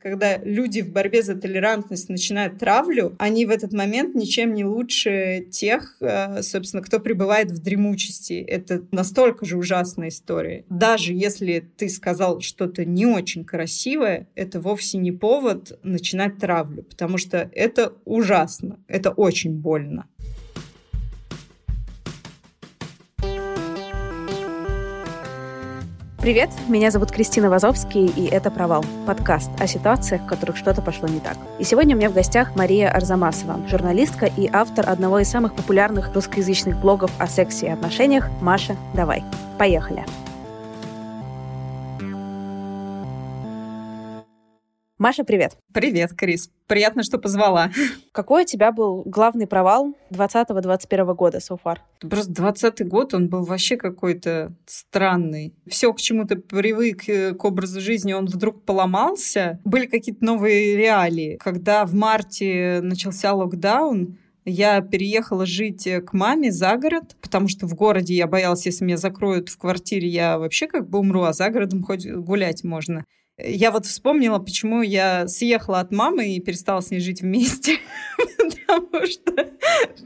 [0.00, 5.46] Когда люди в борьбе за толерантность начинают травлю, они в этот момент ничем не лучше
[5.50, 8.40] тех, э, собственно, кто пребывает в дремучести.
[8.40, 10.64] Это настолько же ужасная история.
[10.70, 17.18] Даже если ты сказал что-то не очень красивое, это вовсе не повод начинать травлю, потому
[17.18, 20.06] что это ужасно, это очень больно.
[26.20, 31.08] Привет, меня зовут Кристина Вазовский, и это «Провал»— подкаст о ситуациях, в которых что-то пошло
[31.08, 31.38] не так.
[31.58, 36.14] И сегодня у меня в гостях Мария Арзамасова, журналистка и автор одного из самых популярных
[36.14, 39.24] русскоязычных блогов о сексе и отношениях «Маша, давай».
[39.56, 40.04] Поехали!
[45.00, 45.56] Маша, привет.
[45.72, 46.50] Привет, Крис.
[46.66, 47.70] Приятно, что позвала.
[48.12, 51.78] Какой у тебя был главный провал 20-21 года so far?
[52.00, 55.54] Просто 20 год, он был вообще какой-то странный.
[55.66, 59.58] Все к чему-то привык, э, к образу жизни, он вдруг поломался.
[59.64, 61.38] Были какие-то новые реалии.
[61.40, 67.66] Когда в марте начался локдаун, я переехала жить э, к маме за город, потому что
[67.66, 71.32] в городе я боялась, если меня закроют в квартире, я вообще как бы умру, а
[71.32, 73.06] за городом хоть гулять можно.
[73.44, 77.78] Я вот вспомнила, почему я съехала от мамы и перестала с ней жить вместе.
[78.38, 79.32] Потому что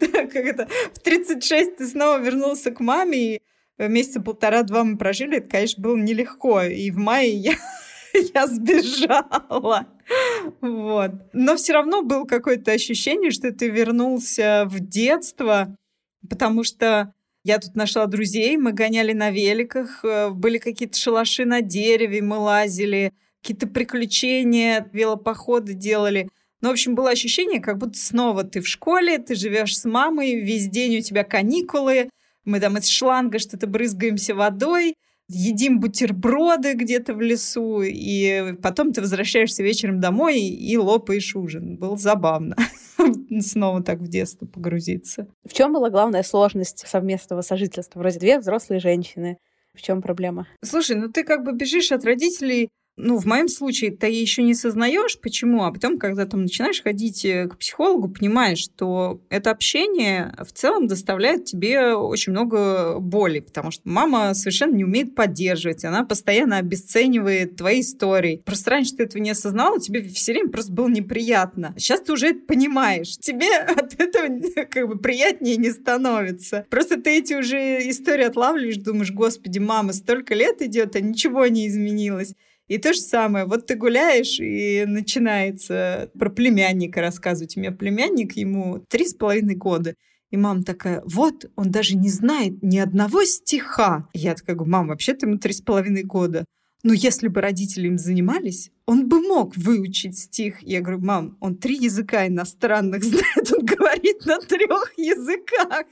[0.01, 3.41] как это, в 36 ты снова вернулся к маме, и
[3.79, 5.39] месяца полтора-два мы прожили.
[5.39, 6.63] Это, конечно, было нелегко.
[6.63, 7.55] И в мае я,
[8.35, 9.87] я сбежала.
[10.61, 11.13] Вот.
[11.33, 15.77] Но все равно было какое-то ощущение, что ты вернулся в детство,
[16.29, 17.13] потому что
[17.45, 22.39] я тут нашла друзей, мы гоняли на великах, э, были какие-то шалаши на дереве, мы
[22.39, 23.13] лазили,
[23.45, 26.31] какие-то приключения, велопоходы делали.
[26.63, 30.41] Ну, в общем, было ощущение, как будто снова ты в школе, ты живешь с мамой,
[30.41, 32.09] весь день у тебя каникулы,
[32.47, 34.95] мы там из шланга что-то брызгаемся водой,
[35.29, 41.77] едим бутерброды где-то в лесу, и потом ты возвращаешься вечером домой и лопаешь ужин.
[41.77, 42.57] Было забавно
[43.41, 45.27] снова так в детство погрузиться.
[45.47, 47.99] В чем была главная сложность совместного сожительства?
[47.99, 49.37] Вроде две взрослые женщины.
[49.75, 50.47] В чем проблема?
[50.63, 54.55] Слушай, ну ты как бы бежишь от родителей ну, в моем случае ты еще не
[54.55, 60.35] сознаешь, почему, а потом, когда там начинаешь ходить э, к психологу, понимаешь, что это общение
[60.39, 66.05] в целом доставляет тебе очень много боли, потому что мама совершенно не умеет поддерживать, она
[66.05, 68.43] постоянно обесценивает твои истории.
[68.45, 71.75] Просто раньше ты этого не осознала, тебе все время просто было неприятно.
[71.77, 73.19] Сейчас ты уже это понимаешь.
[73.19, 76.65] Тебе от этого как бы приятнее не становится.
[76.71, 81.67] Просто ты эти уже истории отлавливаешь, думаешь, господи, мама, столько лет идет, а ничего не
[81.67, 82.35] изменилось.
[82.69, 87.57] И то же самое, вот ты гуляешь, и начинается про племянника рассказывать.
[87.57, 89.95] У меня племянник, ему три с половиной года.
[90.31, 94.09] И мама такая, вот, он даже не знает ни одного стиха.
[94.15, 96.45] Я такая говорю, мам, вообще-то ему три с половиной года.
[96.83, 100.63] Ну, если бы родители им занимались, он бы мог выучить стих.
[100.63, 105.85] Я говорю, мам, он три языка иностранных знает, он говорит на трех языках.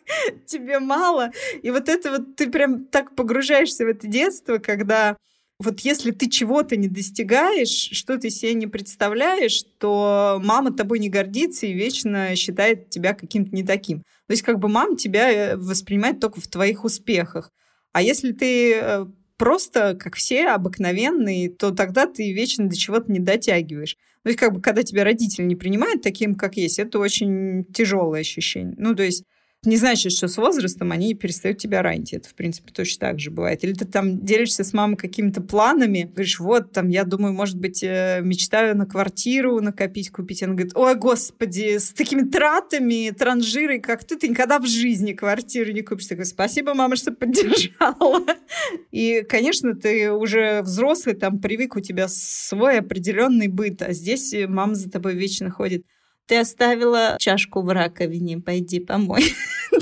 [0.46, 1.30] Тебе мало?
[1.62, 5.16] И вот это вот ты прям так погружаешься в это детство, когда
[5.62, 11.08] вот если ты чего-то не достигаешь, что ты себе не представляешь, то мама тобой не
[11.08, 14.00] гордится и вечно считает тебя каким-то не таким.
[14.00, 17.50] То есть как бы мама тебя э, воспринимает только в твоих успехах.
[17.92, 19.06] А если ты э,
[19.36, 23.96] просто, как все, обыкновенный, то тогда ты вечно до чего-то не дотягиваешь.
[24.22, 28.20] То есть, как бы, когда тебя родители не принимают таким, как есть, это очень тяжелое
[28.20, 28.74] ощущение.
[28.78, 29.24] Ну, то есть,
[29.64, 32.12] не значит, что с возрастом они перестают тебя ранить.
[32.12, 33.62] Это, в принципе, точно так же бывает.
[33.62, 37.80] Или ты там делишься с мамой какими-то планами, говоришь, вот, там, я думаю, может быть,
[37.84, 40.42] э, мечтаю на квартиру накопить, купить.
[40.42, 45.70] Она говорит, ой, господи, с такими тратами, транжирой, как ты, ты никогда в жизни квартиру
[45.70, 46.06] не купишь.
[46.06, 48.26] Такой, спасибо, мама, что поддержала.
[48.90, 54.74] И, конечно, ты уже взрослый, там, привык, у тебя свой определенный быт, а здесь мама
[54.74, 55.86] за тобой вечно ходит.
[56.26, 59.24] Ты оставила чашку в раковине, пойди помой.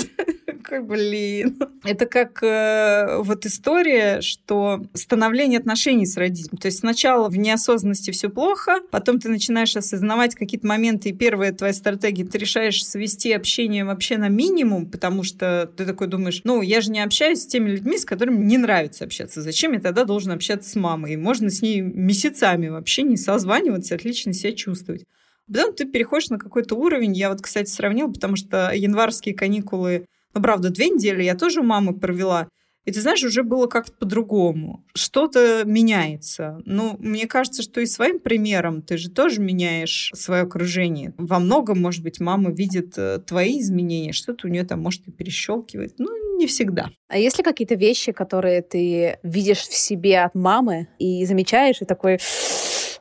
[0.70, 1.58] Такой, блин.
[1.84, 6.60] Это как э, вот история, что становление отношений с родителями.
[6.60, 11.52] То есть сначала в неосознанности все плохо, потом ты начинаешь осознавать какие-то моменты, и первая
[11.52, 16.62] твоя стратегия, ты решаешь свести общение вообще на минимум, потому что ты такой думаешь, ну,
[16.62, 19.42] я же не общаюсь с теми людьми, с которыми не нравится общаться.
[19.42, 21.14] Зачем я тогда должен общаться с мамой?
[21.14, 25.04] И можно с ней месяцами вообще не созваниваться, отлично себя чувствовать.
[25.52, 27.12] Потом ты переходишь на какой-то уровень.
[27.12, 31.64] Я вот, кстати, сравнила, потому что январские каникулы, ну, правда, две недели я тоже у
[31.64, 32.48] мамы провела.
[32.86, 34.84] И ты знаешь, уже было как-то по-другому.
[34.94, 36.60] Что-то меняется.
[36.64, 41.12] Ну, мне кажется, что и своим примером ты же тоже меняешь свое окружение.
[41.18, 45.12] Во многом, может быть, мама видит э, твои изменения, что-то у нее там, может, и
[45.12, 45.98] перещелкивает.
[45.98, 46.90] Ну, не всегда.
[47.08, 51.84] А есть ли какие-то вещи, которые ты видишь в себе от мамы и замечаешь, и
[51.84, 52.18] такой,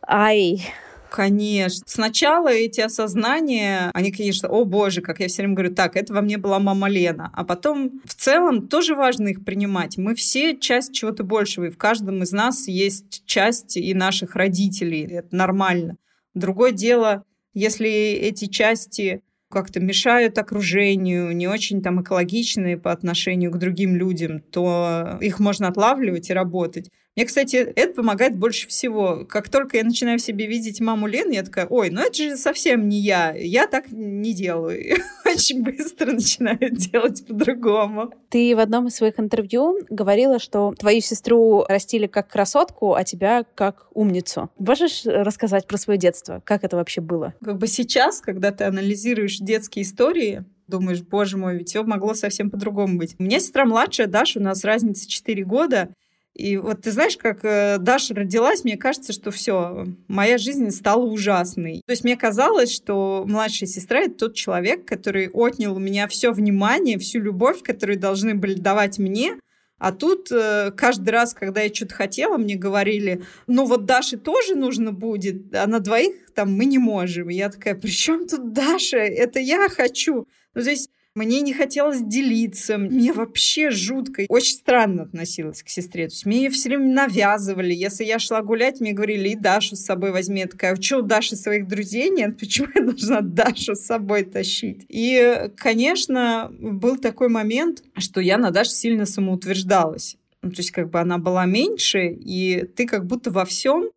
[0.06, 0.62] ай,
[1.10, 1.84] Конечно.
[1.88, 6.22] Сначала эти осознания, они, конечно, о боже, как я все время говорю, так, это во
[6.22, 7.32] мне была мама Лена.
[7.34, 9.98] А потом в целом тоже важно их принимать.
[9.98, 15.08] Мы все часть чего-то большего, и в каждом из нас есть часть и наших родителей.
[15.08, 15.98] Это нормально.
[16.36, 17.24] Другое дело,
[17.54, 24.42] если эти части как-то мешают окружению, не очень там экологичные по отношению к другим людям,
[24.42, 26.92] то их можно отлавливать и работать.
[27.20, 29.26] Мне, кстати, это помогает больше всего.
[29.28, 32.38] Как только я начинаю в себе видеть маму Лены, я такая, ой, ну это же
[32.38, 33.34] совсем не я.
[33.36, 35.00] Я так не делаю.
[35.26, 38.14] Очень быстро начинаю делать по-другому.
[38.30, 43.44] Ты в одном из своих интервью говорила, что твою сестру растили как красотку, а тебя
[43.54, 44.50] как умницу.
[44.58, 46.42] Можешь рассказать про свое детство?
[46.46, 47.34] Как это вообще было?
[47.44, 52.50] Как бы сейчас, когда ты анализируешь детские истории, думаешь, боже мой, ведь все могло совсем
[52.50, 53.16] по-другому быть.
[53.20, 55.90] У меня сестра младшая, Даша, у нас разница 4 года,
[56.36, 61.04] и вот ты знаешь, как э, Даша родилась, мне кажется, что все, моя жизнь стала
[61.04, 61.82] ужасной.
[61.86, 66.32] То есть мне казалось, что младшая сестра это тот человек, который отнял у меня все
[66.32, 69.38] внимание, всю любовь, которую должны были давать мне.
[69.80, 74.56] А тут э, каждый раз, когда я что-то хотела, мне говорили, ну вот Даше тоже
[74.56, 77.30] нужно будет, а на двоих там мы не можем.
[77.30, 78.98] И я такая, при чем тут Даша?
[78.98, 80.28] Это я хочу.
[80.54, 82.78] Ну, то есть мне не хотелось делиться.
[82.78, 84.26] Мне вообще жутко.
[84.30, 86.08] Очень странно относилась к сестре.
[86.08, 87.74] То есть мне ее все время навязывали.
[87.74, 90.42] Если я шла гулять, мне говорили, и Дашу с собой возьми.
[90.42, 92.38] Я такая, «А что, у Даши своих друзей нет?
[92.38, 94.86] Почему я должна Дашу с собой тащить?
[94.88, 100.18] И, конечно, был такой момент, что я на Даше сильно самоутверждалась.
[100.42, 103.90] Ну, то есть как бы она была меньше, и ты как будто во всем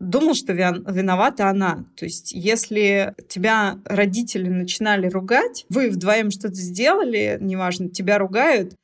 [0.00, 1.84] думал, что виновата она.
[1.96, 8.74] То есть, если тебя родители начинали ругать, вы вдвоем что-то сделали, неважно, тебя ругают,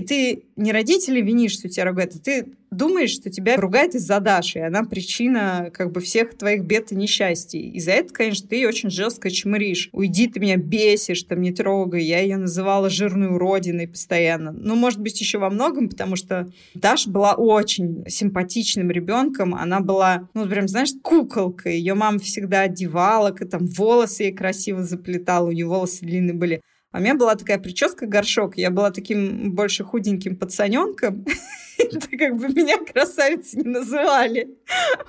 [0.00, 4.18] и ты не родители винишь, что тебя ругают, а ты думаешь, что тебя ругает из-за
[4.18, 7.68] Даши, и она причина как бы всех твоих бед и несчастий.
[7.68, 9.90] И за это, конечно, ты очень жестко чмыришь.
[9.92, 12.02] Уйди, ты меня бесишь, там не трогай.
[12.02, 14.52] Я ее называла жирной уродиной постоянно.
[14.52, 19.54] Ну, может быть, еще во многом, потому что Даша была очень симпатичным ребенком.
[19.54, 21.76] Она была, ну, прям, знаешь, куколкой.
[21.76, 26.62] Ее мама всегда одевала, там волосы ей красиво заплетала, у нее волосы длинные были.
[26.92, 28.56] А у меня была такая прическа горшок.
[28.56, 31.24] Я была таким больше худеньким пацаненком.
[31.78, 34.58] Это как бы меня красавицей не называли.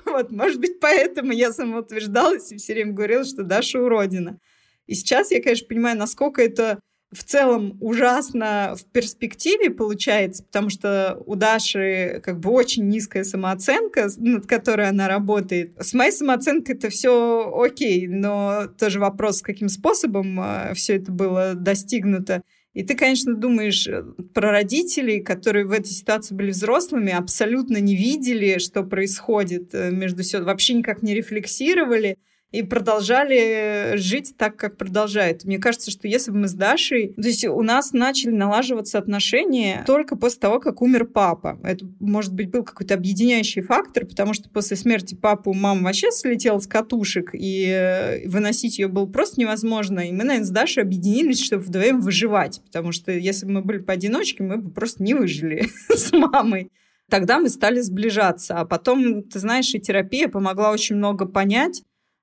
[0.04, 4.38] Вот, может быть, поэтому я самоутверждалась и все время говорила, что Даша уродина.
[4.86, 6.80] И сейчас я, конечно, понимаю, насколько это
[7.12, 14.08] в целом ужасно в перспективе получается, потому что у Даши как бы очень низкая самооценка,
[14.16, 15.74] над которой она работает.
[15.78, 21.54] С моей самооценкой это все окей, но тоже вопрос, каким способом э, все это было
[21.54, 22.42] достигнуто.
[22.72, 24.02] И ты, конечно, думаешь э,
[24.32, 30.22] про родителей, которые в этой ситуации были взрослыми, абсолютно не видели, что происходит э, между
[30.22, 32.16] все, вообще никак не рефлексировали
[32.52, 35.44] и продолжали жить так, как продолжают.
[35.44, 37.14] Мне кажется, что если бы мы с Дашей...
[37.14, 41.58] То есть у нас начали налаживаться отношения только после того, как умер папа.
[41.64, 46.10] Это, может быть, был какой-то объединяющий фактор, потому что после смерти папы у мамы вообще
[46.10, 50.00] слетела с катушек, и э, выносить ее было просто невозможно.
[50.00, 53.78] И мы, наверное, с Дашей объединились, чтобы вдвоем выживать, потому что если бы мы были
[53.78, 56.70] поодиночке, мы бы просто не выжили с мамой.
[57.08, 58.58] Тогда мы стали сближаться.
[58.58, 61.82] А потом, ты знаешь, и терапия помогла очень много понять.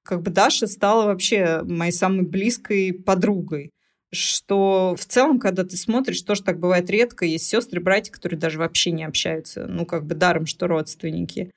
[0.09, 3.69] Как бы Даша стала вообще моей самой близкой подругой.
[4.11, 8.57] Что в целом, когда ты смотришь, тоже так бывает редко, есть сестры, братья, которые даже
[8.57, 11.51] вообще не общаются, ну, как бы даром, что родственники.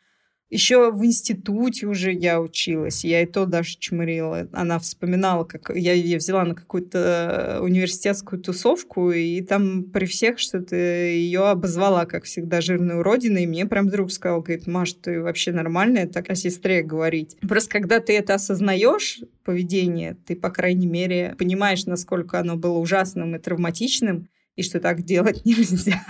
[0.52, 4.48] Еще в институте уже я училась, я и то даже чмырила.
[4.52, 10.76] Она вспоминала, как я ее взяла на какую-то университетскую тусовку, и там при всех что-то
[10.76, 15.52] ее обозвала, как всегда, жирной уродиной, и мне прям друг сказал, говорит, Маш, ты вообще
[15.52, 17.38] нормальная так о сестре говорить.
[17.40, 23.34] Просто когда ты это осознаешь, поведение, ты, по крайней мере, понимаешь, насколько оно было ужасным
[23.34, 26.04] и травматичным, и что так делать нельзя.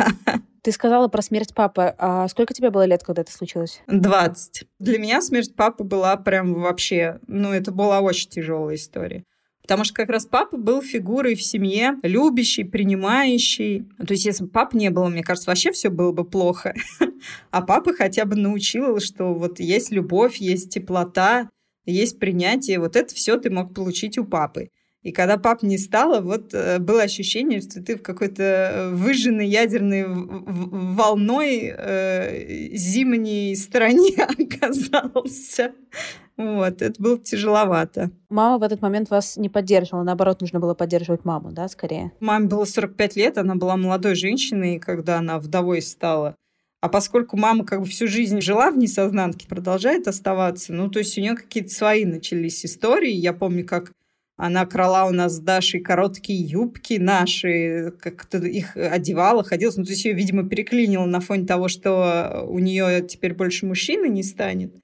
[0.63, 1.95] Ты сказала про смерть папы.
[1.99, 3.83] А сколько тебе было лет, когда это случилось?
[3.89, 4.65] 20.
[4.79, 7.19] Для меня смерть папы была прям вообще...
[7.27, 9.25] Ну, это была очень тяжелая история.
[9.63, 13.89] Потому что как раз папа был фигурой в семье, любящий, принимающий.
[13.99, 16.75] То есть если бы папы не было, мне кажется, вообще все было бы плохо.
[17.53, 21.49] А папа хотя бы научил, что вот есть любовь, есть теплота,
[21.87, 22.81] есть принятие.
[22.81, 24.71] Вот это все ты мог получить у папы.
[25.03, 29.49] И когда пап не стало, вот э, было ощущение, что ты в какой-то э, выжженной
[29.49, 35.73] ядерной волной э, зимней стране оказался.
[36.37, 38.11] Вот, это было тяжеловато.
[38.31, 42.13] Мама в этот момент вас не поддерживала, наоборот, нужно было поддерживать маму, да, скорее?
[42.21, 46.37] Маме было 45 лет, она была молодой женщиной, когда она вдовой стала.
[46.81, 51.17] А поскольку мама как бы всю жизнь жила в несознанке, продолжает оставаться, ну, то есть
[51.19, 53.13] у нее какие-то свои начались истории.
[53.13, 53.93] Я помню, как
[54.43, 59.73] она крала у нас с Дашей короткие юбки наши, как-то их одевала, ходила.
[59.77, 64.09] Ну, то есть ее, видимо, переклинило на фоне того, что у нее теперь больше мужчины
[64.09, 64.75] не станет.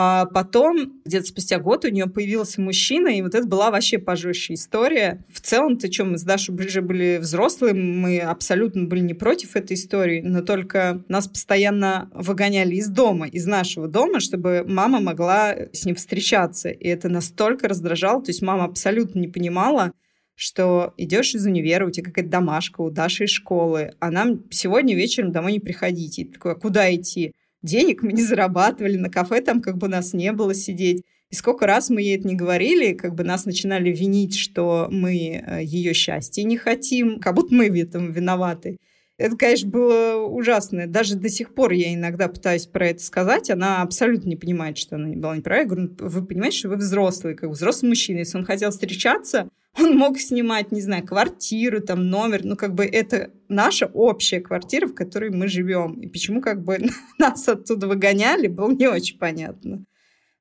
[0.00, 4.54] А потом, где-то спустя год, у нее появился мужчина, и вот это была вообще пожестче
[4.54, 5.24] история.
[5.28, 9.74] В целом-то, что мы с Дашей уже были взрослые, мы абсолютно были не против этой
[9.74, 15.84] истории, но только нас постоянно выгоняли из дома, из нашего дома, чтобы мама могла с
[15.84, 16.68] ним встречаться.
[16.68, 19.90] И это настолько раздражало, то есть мама абсолютно не понимала,
[20.36, 24.94] что идешь из универа, у тебя какая-то домашка, у Даши из школы, а нам сегодня
[24.94, 26.22] вечером домой не приходите.
[26.22, 27.32] И такой, а куда идти?
[27.62, 31.02] Денег мы не зарабатывали, на кафе там как бы нас не было сидеть.
[31.30, 35.14] И сколько раз мы ей это не говорили, как бы нас начинали винить, что мы
[35.14, 38.78] э, ее счастья не хотим, как будто мы в этом виноваты.
[39.18, 40.86] Это, конечно, было ужасно.
[40.86, 43.50] Даже до сих пор я иногда пытаюсь про это сказать.
[43.50, 45.60] Она абсолютно не понимает, что она была неправа.
[45.60, 48.18] Я говорю, «Ну, вы понимаете, что вы взрослый, как взрослый мужчина.
[48.18, 49.48] Если он хотел встречаться,
[49.78, 52.44] он мог снимать, не знаю, квартиру, там, номер.
[52.44, 56.00] Ну, как бы это наша общая квартира, в которой мы живем.
[56.00, 56.78] И почему как бы
[57.18, 59.84] нас оттуда выгоняли, было не очень понятно.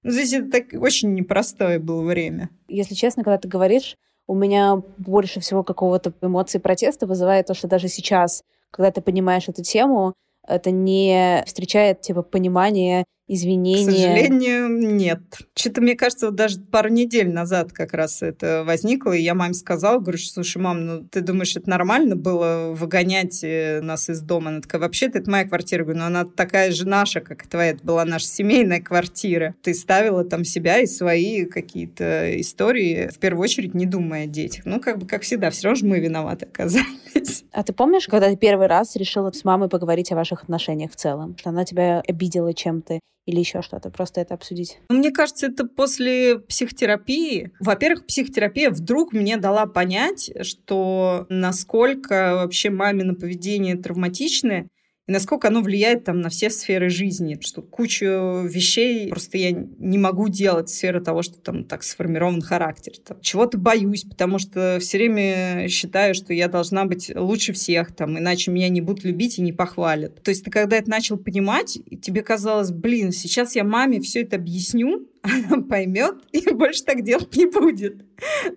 [0.04, 2.50] Ну, здесь это так очень непростое было время.
[2.68, 3.96] Если честно, когда ты говоришь,
[4.28, 9.48] у меня больше всего какого-то эмоции протеста вызывает то, что даже сейчас когда ты понимаешь
[9.48, 10.14] эту тему,
[10.48, 13.88] это не встречает типа понимание извинения?
[13.88, 15.20] К сожалению, нет.
[15.56, 19.54] Что-то, мне кажется, вот даже пару недель назад как раз это возникло, и я маме
[19.54, 24.22] сказала, говорю, что, слушай, мам, ну ты думаешь, это нормально было выгонять э, нас из
[24.22, 24.50] дома?
[24.50, 25.84] Она такая, вообще-то это моя квартира.
[25.84, 27.72] говорю, но она такая же наша, как и твоя.
[27.72, 29.56] Это была наша семейная квартира.
[29.62, 34.66] Ты ставила там себя и свои какие-то истории, в первую очередь не думая о детях.
[34.66, 36.88] Ну, как бы, как всегда, все равно же мы виноваты оказались.
[37.52, 40.96] А ты помнишь, когда ты первый раз решила с мамой поговорить о ваших отношениях в
[40.96, 41.36] целом?
[41.38, 43.00] Что она тебя обидела чем-то?
[43.28, 44.80] Или еще что-то, просто это обсудить?
[44.90, 47.52] Мне кажется, это после психотерапии.
[47.60, 54.70] Во-первых, психотерапия вдруг мне дала понять, что насколько вообще мамино поведение травматичное,
[55.08, 58.06] и насколько оно влияет там на все сферы жизни, что кучу
[58.44, 62.94] вещей просто я не могу делать в сфере того, что там так сформирован характер.
[63.06, 68.20] Там, чего-то боюсь, потому что все время считаю, что я должна быть лучше всех, там,
[68.20, 70.22] иначе меня не будут любить и не похвалят.
[70.22, 74.36] То есть ты когда это начал понимать, тебе казалось, блин, сейчас я маме все это
[74.36, 78.06] объясню, она поймет и больше так делать не будет.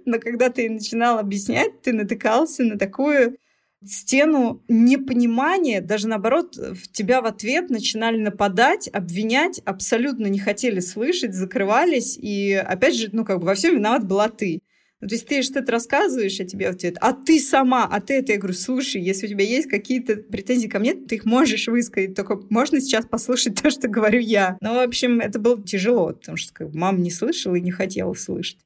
[0.04, 3.36] Но когда ты начинал объяснять, ты натыкался на такую
[3.84, 11.34] стену непонимания, даже наоборот, в тебя в ответ начинали нападать, обвинять, абсолютно не хотели слышать,
[11.34, 14.60] закрывались, и опять же, ну, как бы во всем виноват была ты.
[15.00, 18.32] Ну, то есть ты что-то рассказываешь, а тебе ответ, а ты сама, а ты это,
[18.32, 22.14] я говорю, слушай, если у тебя есть какие-то претензии ко мне, ты их можешь высказать,
[22.14, 24.58] только можно сейчас послушать то, что говорю я.
[24.60, 27.70] Ну, в общем, это было тяжело, потому что как бы, мама не слышала и не
[27.70, 28.58] хотела слышать.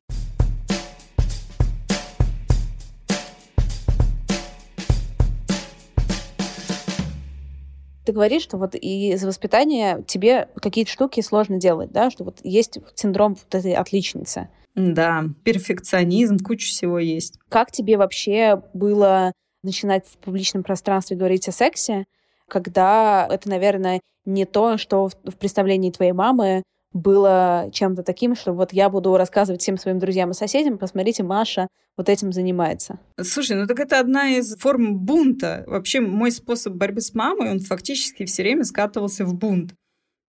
[8.05, 12.79] Ты говоришь, что вот из воспитания тебе какие-то штуки сложно делать, да, что вот есть
[12.95, 14.49] синдром вот этой отличницы.
[14.75, 17.39] Да, перфекционизм, куча всего есть.
[17.49, 19.33] Как тебе вообще было
[19.63, 22.07] начинать в публичном пространстве говорить о сексе?
[22.49, 26.63] когда это, наверное, не то, что в представлении твоей мамы
[26.95, 31.69] было чем-то таким, что вот я буду рассказывать всем своим друзьям и соседям, посмотрите, Маша
[31.97, 32.99] вот этим занимается.
[33.21, 35.65] Слушай, ну так это одна из форм бунта.
[35.67, 39.75] Вообще мой способ борьбы с мамой, он фактически все время скатывался в бунт.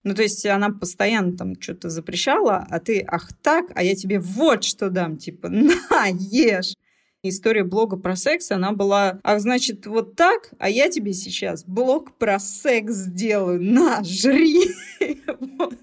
[0.03, 4.19] Ну, то есть она постоянно там что-то запрещала, а ты, ах так, а я тебе
[4.19, 6.75] вот что дам, типа, на, ешь.
[7.23, 12.15] История блога про секс, она была, ах, значит, вот так, а я тебе сейчас блог
[12.19, 14.75] про секс сделаю, на, жри.
[15.39, 15.73] вот.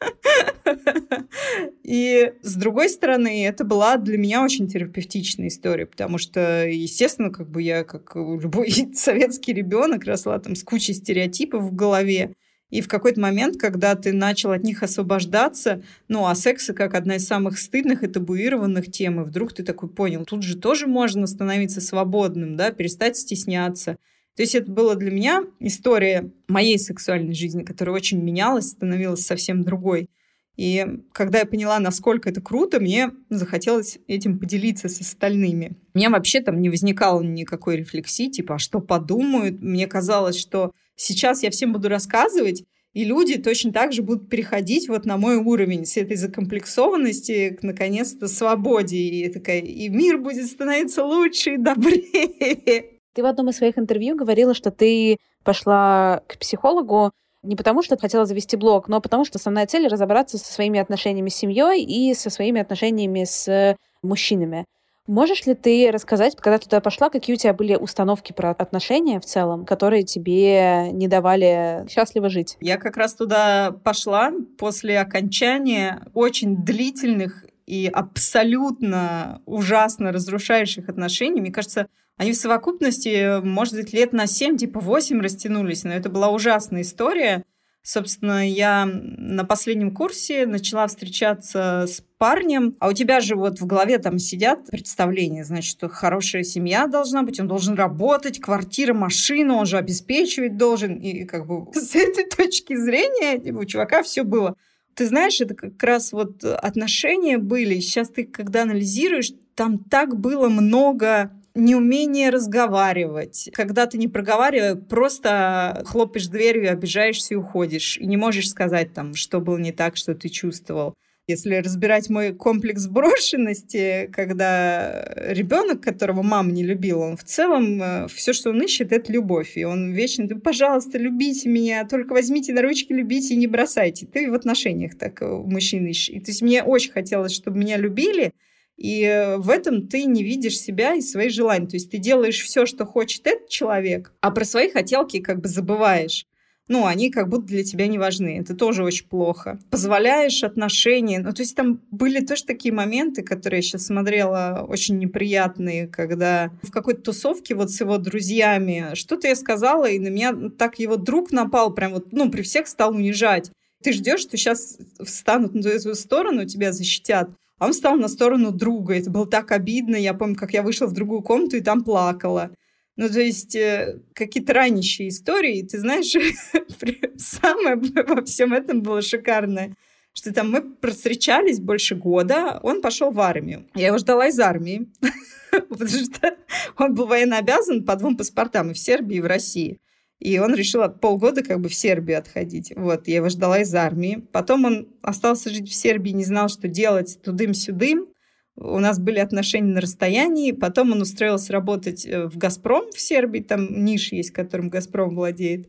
[1.82, 7.48] И с другой стороны, это была для меня очень терапевтичная история, потому что, естественно, как
[7.48, 12.34] бы я, как любой советский ребенок, росла там с кучей стереотипов в голове.
[12.70, 17.16] И в какой-то момент, когда ты начал от них освобождаться, ну, а секс как одна
[17.16, 21.28] из самых стыдных и табуированных тем, и вдруг ты такой понял, тут же тоже можно
[21.28, 23.98] становиться свободным, да, перестать стесняться.
[24.36, 29.62] То есть это была для меня история моей сексуальной жизни, которая очень менялась, становилась совсем
[29.62, 30.10] другой.
[30.56, 35.76] И когда я поняла, насколько это круто, мне захотелось этим поделиться с остальными.
[35.94, 39.60] У меня вообще там не возникало никакой рефлексии, типа, а что подумают?
[39.60, 42.64] Мне казалось, что сейчас я всем буду рассказывать,
[42.94, 47.62] и люди точно так же будут переходить вот на мой уровень с этой закомплексованности к,
[47.62, 48.96] наконец-то, свободе.
[48.96, 52.95] И, такая, и мир будет становиться лучше и добрее.
[53.16, 57.96] Ты в одном из своих интервью говорила, что ты пошла к психологу не потому, что
[57.96, 62.12] хотела завести блог, но потому, что основная цель— разобраться со своими отношениями с семьей и
[62.12, 64.66] со своими отношениями с мужчинами.
[65.06, 69.24] Можешь ли ты рассказать, когда туда пошла, какие у тебя были установки про отношения в
[69.24, 72.58] целом, которые тебе не давали счастливо жить?
[72.60, 81.40] Я как раз туда пошла после окончания очень длительных и абсолютно ужасно разрушающих отношений.
[81.40, 86.08] Мне кажется, они в совокупности, может быть, лет на 7, типа 8 растянулись, но это
[86.08, 87.44] была ужасная история.
[87.82, 93.66] Собственно, я на последнем курсе начала встречаться с парнем, а у тебя же вот в
[93.66, 99.54] голове там сидят представления, значит, что хорошая семья должна быть, он должен работать, квартира, машина,
[99.54, 100.96] он же обеспечивать должен.
[100.96, 104.56] И как бы с этой точки зрения типа, у чувака все было.
[104.94, 107.78] Ты знаешь, это как раз вот отношения были.
[107.78, 113.50] Сейчас ты, когда анализируешь, там так было много неумение разговаривать.
[113.52, 117.98] Когда ты не проговариваешь, просто хлопаешь дверью, обижаешься и уходишь.
[117.98, 120.94] И не можешь сказать там, что было не так, что ты чувствовал.
[121.28, 128.06] Если разбирать мой комплекс брошенности, когда ребенок, которого мама не любила, он в целом э,
[128.06, 129.56] все, что он ищет, это любовь.
[129.56, 134.06] И он вечно, пожалуйста, любите меня, только возьмите на ручки, любите и не бросайте.
[134.06, 136.10] Ты в отношениях так э, мужчин ищешь.
[136.10, 138.32] И, то есть мне очень хотелось, чтобы меня любили,
[138.76, 141.66] и э, в этом ты не видишь себя и свои желания.
[141.66, 145.48] То есть ты делаешь все, что хочет этот человек, а про свои хотелки как бы
[145.48, 146.26] забываешь.
[146.68, 148.40] Ну, они как будто для тебя не важны.
[148.40, 149.60] Это тоже очень плохо.
[149.70, 151.20] Позволяешь отношения.
[151.20, 156.50] Ну, то есть там были тоже такие моменты, которые я сейчас смотрела, очень неприятные, когда
[156.64, 160.96] в какой-то тусовке вот с его друзьями что-то я сказала, и на меня так его
[160.96, 163.52] друг напал, прям вот, ну, при всех стал унижать.
[163.84, 167.30] Ты ждешь, что сейчас встанут на твою сторону, тебя защитят.
[167.58, 168.94] А он стал на сторону друга.
[168.94, 169.96] Это было так обидно.
[169.96, 172.50] Я помню, как я вышла в другую комнату и там плакала.
[172.96, 175.62] Ну, то есть э, какие-то ранящие истории.
[175.62, 176.12] Ты знаешь,
[177.16, 177.76] самое
[178.08, 179.74] во всем этом было шикарное,
[180.12, 183.68] что там мы встречались больше года, он пошел в армию.
[183.74, 184.90] Я его ждала из армии,
[185.50, 186.36] потому что
[186.78, 189.78] он был военно обязан по двум паспортам и в Сербии, и в России.
[190.18, 192.72] И он решил полгода как бы в Сербию отходить.
[192.74, 194.26] Вот, я его ждала из армии.
[194.32, 198.08] Потом он остался жить в Сербии, не знал, что делать тудым-сюдым.
[198.56, 200.52] У нас были отношения на расстоянии.
[200.52, 203.40] Потом он устроился работать э, в «Газпром» в Сербии.
[203.40, 205.68] Там ниш есть, которым «Газпром» владеет.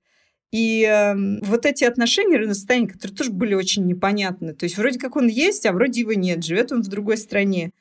[0.52, 4.54] И э, вот эти отношения на расстоянии, которые тоже были очень непонятны.
[4.54, 6.46] То есть вроде как он есть, а вроде его нет.
[6.46, 7.72] Живет он в другой стране.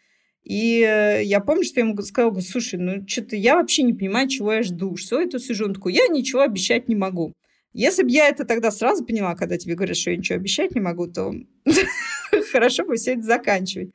[0.46, 4.28] И э, я помню, что я ему сказала, слушай, ну что-то я вообще не понимаю,
[4.28, 4.96] чего я жду.
[4.96, 5.64] Что тут сижу?
[5.64, 7.32] Он такой, я ничего обещать не могу.
[7.72, 10.80] Если бы я это тогда сразу поняла, когда тебе говорят, что я ничего обещать не
[10.80, 11.34] могу, то
[12.52, 13.90] хорошо бы все это заканчивать.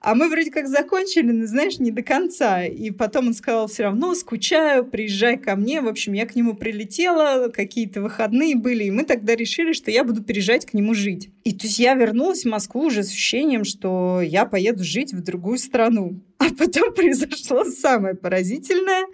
[0.00, 2.64] А мы вроде как закончили, но, знаешь, не до конца.
[2.64, 5.82] И потом он сказал все равно, скучаю, приезжай ко мне.
[5.82, 10.02] В общем, я к нему прилетела, какие-то выходные были, и мы тогда решили, что я
[10.02, 11.28] буду переезжать к нему жить.
[11.44, 15.22] И то есть я вернулась в Москву уже с ощущением, что я поеду жить в
[15.22, 16.20] другую страну.
[16.38, 19.04] А потом произошло самое поразительное.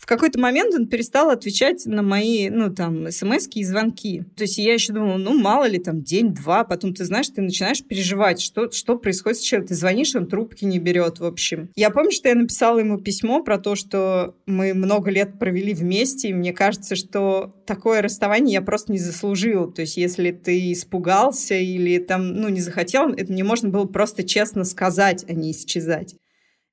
[0.00, 4.24] В какой-то момент он перестал отвечать на мои, ну, там, смс и звонки.
[4.34, 7.84] То есть я еще думала, ну, мало ли, там, день-два, потом ты знаешь, ты начинаешь
[7.84, 9.68] переживать, что, что происходит с человеком.
[9.68, 11.68] Ты звонишь, он трубки не берет, в общем.
[11.76, 16.30] Я помню, что я написала ему письмо про то, что мы много лет провели вместе,
[16.30, 19.70] и мне кажется, что такое расставание я просто не заслужила.
[19.70, 24.22] То есть если ты испугался или там, ну, не захотел, это мне можно было просто
[24.22, 26.14] честно сказать, а не исчезать.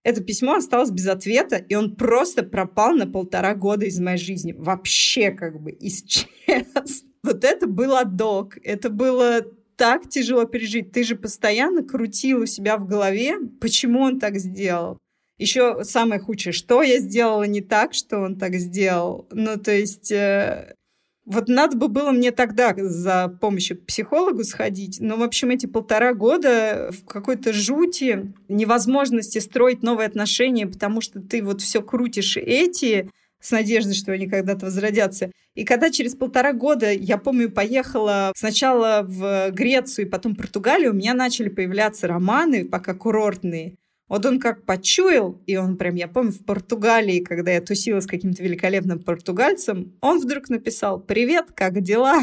[0.07, 4.55] Это письмо осталось без ответа, и он просто пропал на полтора года из моей жизни.
[4.57, 6.27] Вообще как бы исчез.
[7.23, 8.57] Вот это был адок.
[8.63, 9.41] Это было
[9.75, 10.93] так тяжело пережить.
[10.93, 14.97] Ты же постоянно крутил у себя в голове, почему он так сделал.
[15.39, 19.27] Еще самое худшее, что я сделала не так, что он так сделал.
[19.31, 20.73] Ну, то есть э,
[21.27, 25.65] вот надо бы было мне тогда за помощью к психологу сходить, но, в общем, эти
[25.65, 32.37] полтора года в какой-то жути, невозможности строить новые отношения, потому что ты вот все крутишь
[32.37, 33.11] эти
[33.41, 35.31] с надеждой, что они когда-то возродятся.
[35.53, 40.95] И когда через полтора года, я помню, поехала сначала в Грецию, потом в Португалию, у
[40.95, 43.75] меня начали появляться романы, пока курортные.
[44.07, 48.07] Вот он как почуял, и он прям, я помню, в Португалии, когда я тусила с
[48.07, 52.21] каким-то великолепным португальцем, он вдруг написал «Привет, как дела?»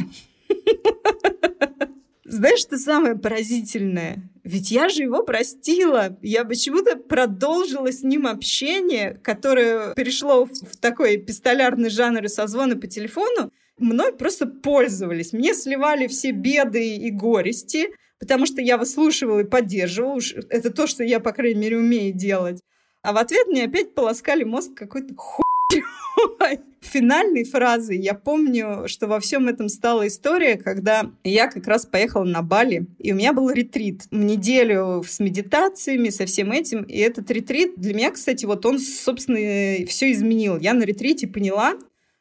[2.24, 4.28] Знаешь, что самое поразительное?
[4.42, 6.18] Ведь я же его простила.
[6.20, 12.86] Я почему-то продолжила с ним общение, которое перешло в такой пистолярный жанр и созвоны по
[12.86, 13.52] телефону.
[13.78, 15.32] Мной просто пользовались.
[15.32, 17.88] Мне сливали все беды и горести–
[18.20, 20.14] потому что я выслушивала и поддерживала.
[20.14, 22.60] Уж это то, что я, по крайней мере, умею делать.
[23.02, 25.44] А в ответ мне опять полоскали мозг какой-то хуй
[26.80, 32.24] финальной фразы я помню, что во всем этом стала история, когда я как раз поехала
[32.24, 34.02] на Бали, и у меня был ретрит.
[34.10, 36.82] Неделю с медитациями, со всем этим.
[36.82, 40.58] И этот ретрит для меня, кстати, вот он, собственно, все изменил.
[40.58, 41.74] Я на ретрите поняла,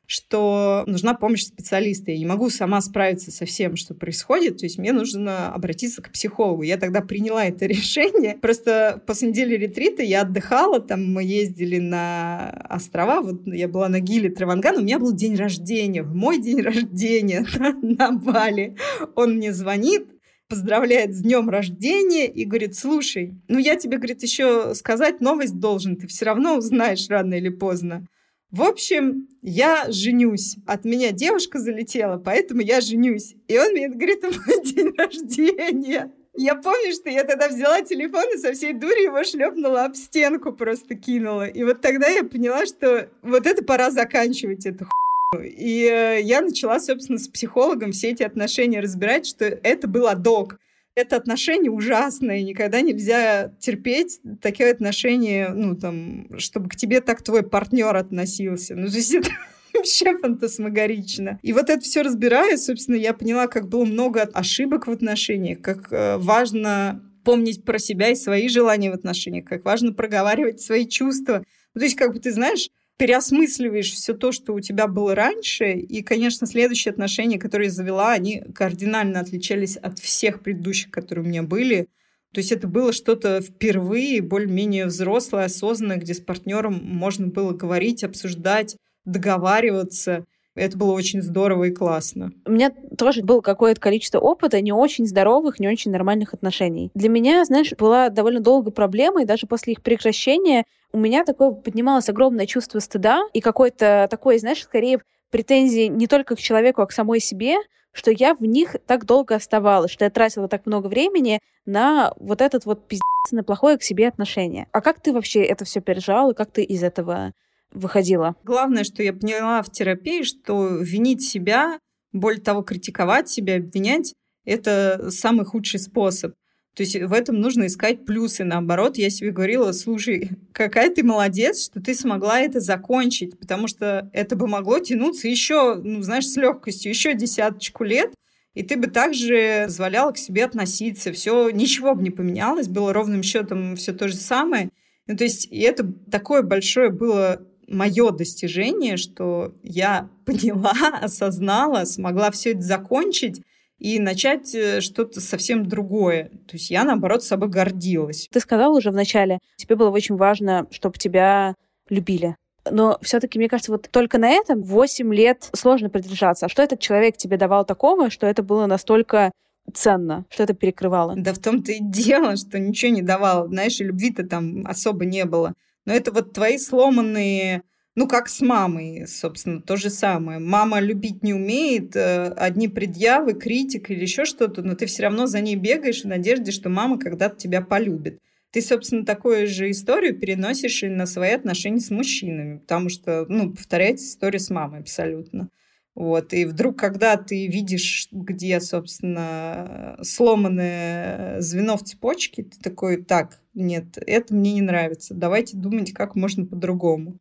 [0.05, 2.11] что нужна помощь специалиста.
[2.11, 4.57] Я не могу сама справиться со всем, что происходит.
[4.57, 6.63] То есть мне нужно обратиться к психологу.
[6.63, 8.35] Я тогда приняла это решение.
[8.35, 13.21] Просто после недели ретрита я отдыхала, там мы ездили на острова.
[13.21, 14.77] Вот я была на Гиле Траванган.
[14.77, 16.03] У меня был день рождения.
[16.03, 17.45] Мой день рождения
[17.81, 18.75] на Бали.
[19.15, 20.07] Он мне звонит,
[20.49, 25.95] поздравляет с днем рождения и говорит, слушай, ну я тебе, говорит, еще сказать новость должен,
[25.95, 28.05] ты все равно узнаешь рано или поздно.
[28.53, 30.57] В общем, я женюсь.
[30.67, 33.33] От меня девушка залетела, поэтому я женюсь.
[33.47, 36.11] И он мне говорит, мой день рождения.
[36.35, 40.53] Я помню, что я тогда взяла телефон и со всей дури его шлепнула об стенку,
[40.53, 41.47] просто кинула.
[41.47, 44.85] И вот тогда я поняла, что вот это пора заканчивать эту
[45.31, 45.49] хуйню.
[45.49, 50.59] И э, я начала, собственно, с психологом все эти отношения разбирать, что это был адок
[50.95, 57.43] это отношение ужасное, никогда нельзя терпеть такие отношения, ну, там, чтобы к тебе так твой
[57.43, 58.75] партнер относился.
[58.75, 59.29] Ну, то есть это
[59.73, 61.39] вообще фантасмагорично.
[61.41, 65.91] И вот это все разбирая, собственно, я поняла, как было много ошибок в отношениях, как
[65.91, 71.43] э, важно помнить про себя и свои желания в отношениях, как важно проговаривать свои чувства.
[71.73, 75.73] Ну, то есть, как бы ты знаешь, переосмысливаешь все то, что у тебя было раньше,
[75.73, 81.27] и, конечно, следующие отношения, которые я завела, они кардинально отличались от всех предыдущих, которые у
[81.27, 81.87] меня были.
[82.33, 88.03] То есть это было что-то впервые, более-менее взрослое, осознанное, где с партнером можно было говорить,
[88.03, 88.75] обсуждать,
[89.05, 90.25] договариваться.
[90.55, 92.31] Это было очень здорово и классно.
[92.45, 96.91] У меня тоже было какое-то количество опыта не очень здоровых, не очень нормальных отношений.
[96.93, 101.51] Для меня, знаешь, была довольно долго проблема, и даже после их прекращения у меня такое
[101.51, 104.99] поднималось огромное чувство стыда и какое-то такое, знаешь, скорее
[105.31, 107.55] претензии не только к человеку, а к самой себе,
[107.91, 112.41] что я в них так долго оставалась, что я тратила так много времени на вот
[112.41, 114.67] этот вот пиздец, на плохое к себе отношение.
[114.71, 117.33] А как ты вообще это все переживала, как ты из этого
[117.73, 118.35] выходила?
[118.43, 121.79] Главное, что я поняла в терапии, что винить себя,
[122.11, 124.13] более того, критиковать себя, обвинять,
[124.45, 126.33] это самый худший способ.
[126.75, 128.43] То есть в этом нужно искать плюсы.
[128.43, 134.09] Наоборот, я себе говорила, слушай, какая ты молодец, что ты смогла это закончить, потому что
[134.13, 138.13] это бы могло тянуться еще, ну, знаешь, с легкостью, еще десяточку лет,
[138.55, 141.11] и ты бы также позволяла к себе относиться.
[141.11, 144.69] Все, ничего бы не поменялось, было ровным счетом все то же самое.
[145.07, 152.31] Ну, то есть и это такое большое было мое достижение, что я поняла, осознала, смогла
[152.31, 153.41] все это закончить
[153.79, 156.25] и начать э, что-то совсем другое.
[156.47, 158.29] То есть я, наоборот, собой гордилась.
[158.31, 161.55] Ты сказала уже вначале, тебе было очень важно, чтобы тебя
[161.89, 162.37] любили.
[162.71, 166.45] Но все-таки, мне кажется, вот только на этом 8 лет сложно придержаться.
[166.45, 169.31] А что этот человек тебе давал такого, что это было настолько
[169.73, 171.15] ценно, что это перекрывало?
[171.17, 173.47] Да в том-то и дело, что ничего не давало.
[173.47, 175.53] Знаешь, и любви-то там особо не было.
[175.85, 177.63] Но это вот твои сломанные
[177.95, 180.39] Ну, как с мамой, собственно, то же самое.
[180.39, 185.27] Мама любить не умеет, э, одни предъявы, критик или еще что-то, но ты все равно
[185.27, 188.19] за ней бегаешь в надежде, что мама когда-то тебя полюбит.
[188.51, 193.51] Ты, собственно, такую же историю переносишь и на свои отношения с мужчинами, потому что, ну,
[193.51, 195.49] повторяется история с мамой абсолютно.
[195.95, 203.41] Вот, и вдруг, когда ты видишь, где, собственно, сломанное звено в цепочке, ты такой, так,
[203.53, 207.19] нет, это мне не нравится, давайте думать, как можно по-другому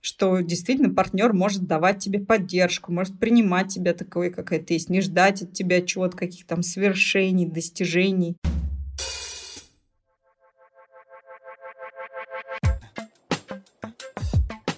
[0.00, 5.00] что действительно партнер может давать тебе поддержку, может принимать тебя такой, какая ты есть, не
[5.00, 8.36] ждать от тебя чего-то, каких там свершений, достижений.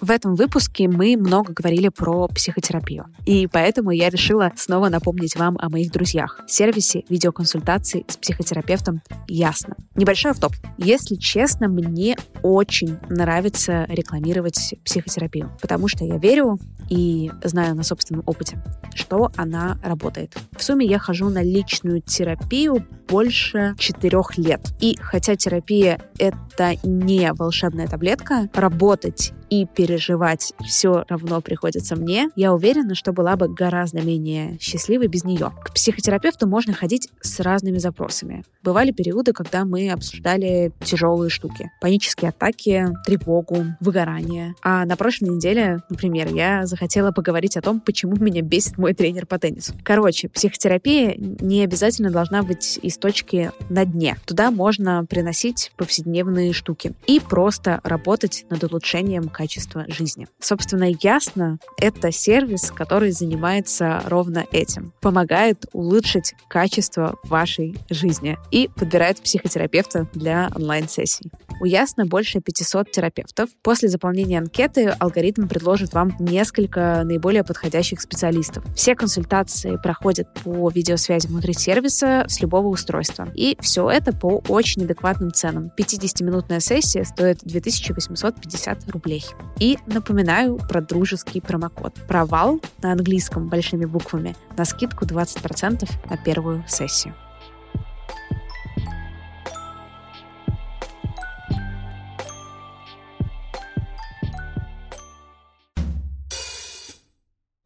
[0.03, 3.05] В этом выпуске мы много говорили про психотерапию.
[3.25, 6.41] И поэтому я решила снова напомнить вам о моих друзьях.
[6.45, 9.77] Сервисе видеоконсультаций с психотерапевтом «Ясно».
[9.95, 10.51] Небольшой автоп.
[10.77, 18.23] Если честно, мне очень нравится рекламировать психотерапию, потому что я верю и знаю на собственном
[18.25, 18.61] опыте,
[18.93, 20.35] что она работает.
[20.51, 24.73] В сумме я хожу на личную терапию больше четырех лет.
[24.81, 32.53] И хотя терапия— это не волшебная таблетка, работать и переживать все равно приходится мне, я
[32.53, 35.51] уверена, что была бы гораздо менее счастливой без нее.
[35.63, 38.43] К психотерапевту можно ходить с разными запросами.
[38.63, 41.71] Бывали периоды, когда мы обсуждали тяжелые штуки.
[41.81, 44.55] Панические атаки, тревогу, выгорание.
[44.63, 49.27] А на прошлой неделе, например, я захотела поговорить о том, почему меня бесит мой тренер
[49.27, 49.73] по теннису.
[49.83, 54.17] Короче, психотерапия не обязательно должна быть из точки на дне.
[54.25, 60.27] Туда можно приносить повседневные штуки и просто работать над улучшением качества качества жизни.
[60.39, 64.93] Собственно, ясно, это сервис, который занимается ровно этим.
[65.01, 71.29] Помогает улучшить качество вашей жизни и подбирает психотерапевта для онлайн-сессий.
[71.59, 73.49] У Ясно больше 500 терапевтов.
[73.63, 78.63] После заполнения анкеты алгоритм предложит вам несколько наиболее подходящих специалистов.
[78.75, 83.27] Все консультации проходят по видеосвязи внутри сервиса с любого устройства.
[83.33, 85.71] И все это по очень адекватным ценам.
[85.77, 89.23] 50-минутная сессия стоит 2850 рублей.
[89.59, 91.93] И напоминаю про дружеский промокод.
[92.07, 97.13] Провал на английском большими буквами на скидку 20% на первую сессию.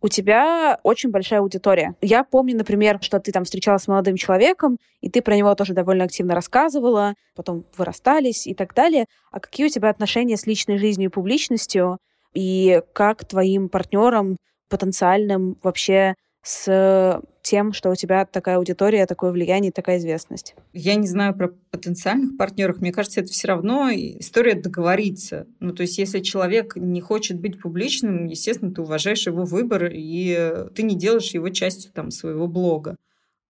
[0.01, 1.95] У тебя очень большая аудитория.
[2.01, 5.73] Я помню, например, что ты там встречалась с молодым человеком, и ты про него тоже
[5.73, 9.05] довольно активно рассказывала, потом вы расстались и так далее.
[9.31, 11.97] А какие у тебя отношения с личной жизнью и публичностью,
[12.33, 14.37] и как твоим партнерам
[14.69, 16.15] потенциальным вообще
[16.47, 20.55] с тем, что у тебя такая аудитория, такое влияние, такая известность?
[20.71, 22.79] Я не знаю про потенциальных партнеров.
[22.79, 25.45] Мне кажется, это все равно история договориться.
[25.59, 30.65] Ну, то есть, если человек не хочет быть публичным, естественно, ты уважаешь его выбор, и
[30.73, 32.95] ты не делаешь его частью там, своего блога.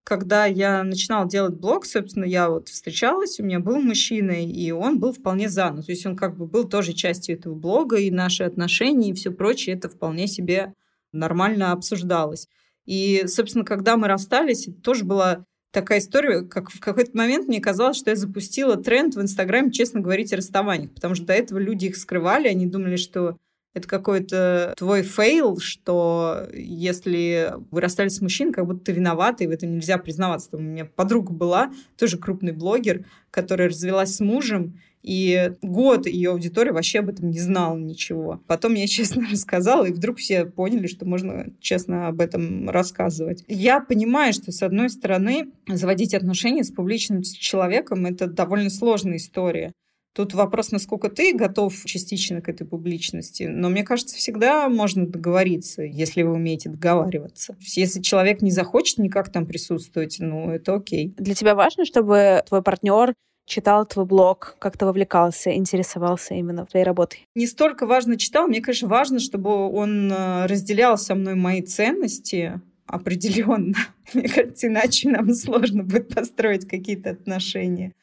[0.02, 4.98] Когда я начинала делать блог, собственно, я вот встречалась, у меня был мужчина, и он
[4.98, 5.70] был вполне за.
[5.70, 9.14] Ну, то есть он как бы был тоже частью этого блога, и наши отношения, и
[9.14, 10.74] все прочее, это вполне себе
[11.12, 12.48] нормально обсуждалось.
[12.88, 17.60] И, собственно, когда мы расстались, это тоже была такая история, как в какой-то момент мне
[17.60, 21.58] казалось, что я запустила тренд в Инстаграме, честно говорить, о расставаниях, потому что до этого
[21.58, 23.36] люди их скрывали, они думали, что
[23.74, 29.46] это какой-то твой фейл, что если вы расстались с мужчиной, как будто ты виновата, и
[29.46, 30.52] в этом нельзя признаваться.
[30.52, 36.32] Там у меня подруга была, тоже крупный блогер, которая развелась с мужем, и год ее
[36.32, 38.42] аудитория вообще об этом не знала ничего.
[38.46, 43.42] Потом я честно рассказала, и вдруг все поняли, что можно честно об этом рассказывать.
[43.48, 49.72] Я понимаю, что, с одной стороны, заводить отношения с публичным человеком— это довольно сложная история.
[50.14, 53.44] Тут вопрос, насколько ты готов частично к этой публичности.
[53.44, 57.56] Но мне кажется, всегда можно договориться, если вы умеете договариваться.
[57.60, 61.14] Если человек не захочет никак там присутствовать, ну, это окей.
[61.16, 63.14] Для тебя важно, чтобы твой партнер
[63.48, 67.26] читал твой блог, как-то вовлекался, интересовался именно твоей работой?
[67.34, 72.60] Не столько важно читал, мне, конечно, важно, чтобы он э, разделял со мной мои ценности
[72.86, 73.76] определенно.
[74.14, 77.94] Мне кажется, иначе нам сложно будет построить какие-то отношения.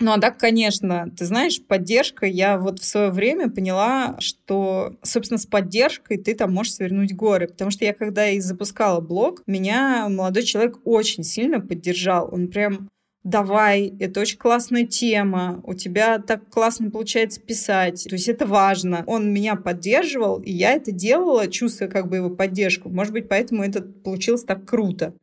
[0.00, 5.38] Ну а так, конечно, ты знаешь, поддержка, я вот в свое время поняла, что, собственно,
[5.38, 7.46] с поддержкой ты там можешь свернуть горы.
[7.46, 12.28] Потому что я, когда и запускала блог, меня молодой человек очень сильно поддержал.
[12.32, 12.88] Он прям
[13.24, 19.04] давай, это очень классная тема, у тебя так классно получается писать, то есть это важно.
[19.06, 22.88] Он меня поддерживал, и я это делала, чувствуя как бы его поддержку.
[22.88, 25.14] Может быть, поэтому это получилось так круто.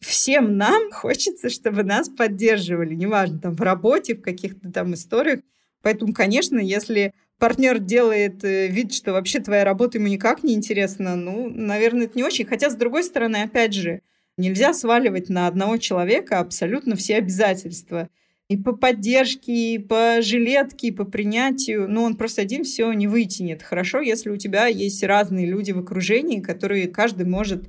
[0.00, 5.40] Всем нам хочется, чтобы нас поддерживали, неважно, там в работе, в каких-то там историях,
[5.86, 11.14] Поэтому, конечно, если партнер делает э, вид, что вообще твоя работа ему никак не интересна,
[11.14, 12.44] ну, наверное, это не очень.
[12.44, 14.00] Хотя, с другой стороны, опять же,
[14.36, 18.08] нельзя сваливать на одного человека абсолютно все обязательства.
[18.48, 21.88] И по поддержке, и по жилетке, и по принятию.
[21.88, 23.62] Ну, он просто один все не вытянет.
[23.62, 27.68] Хорошо, если у тебя есть разные люди в окружении, которые каждый может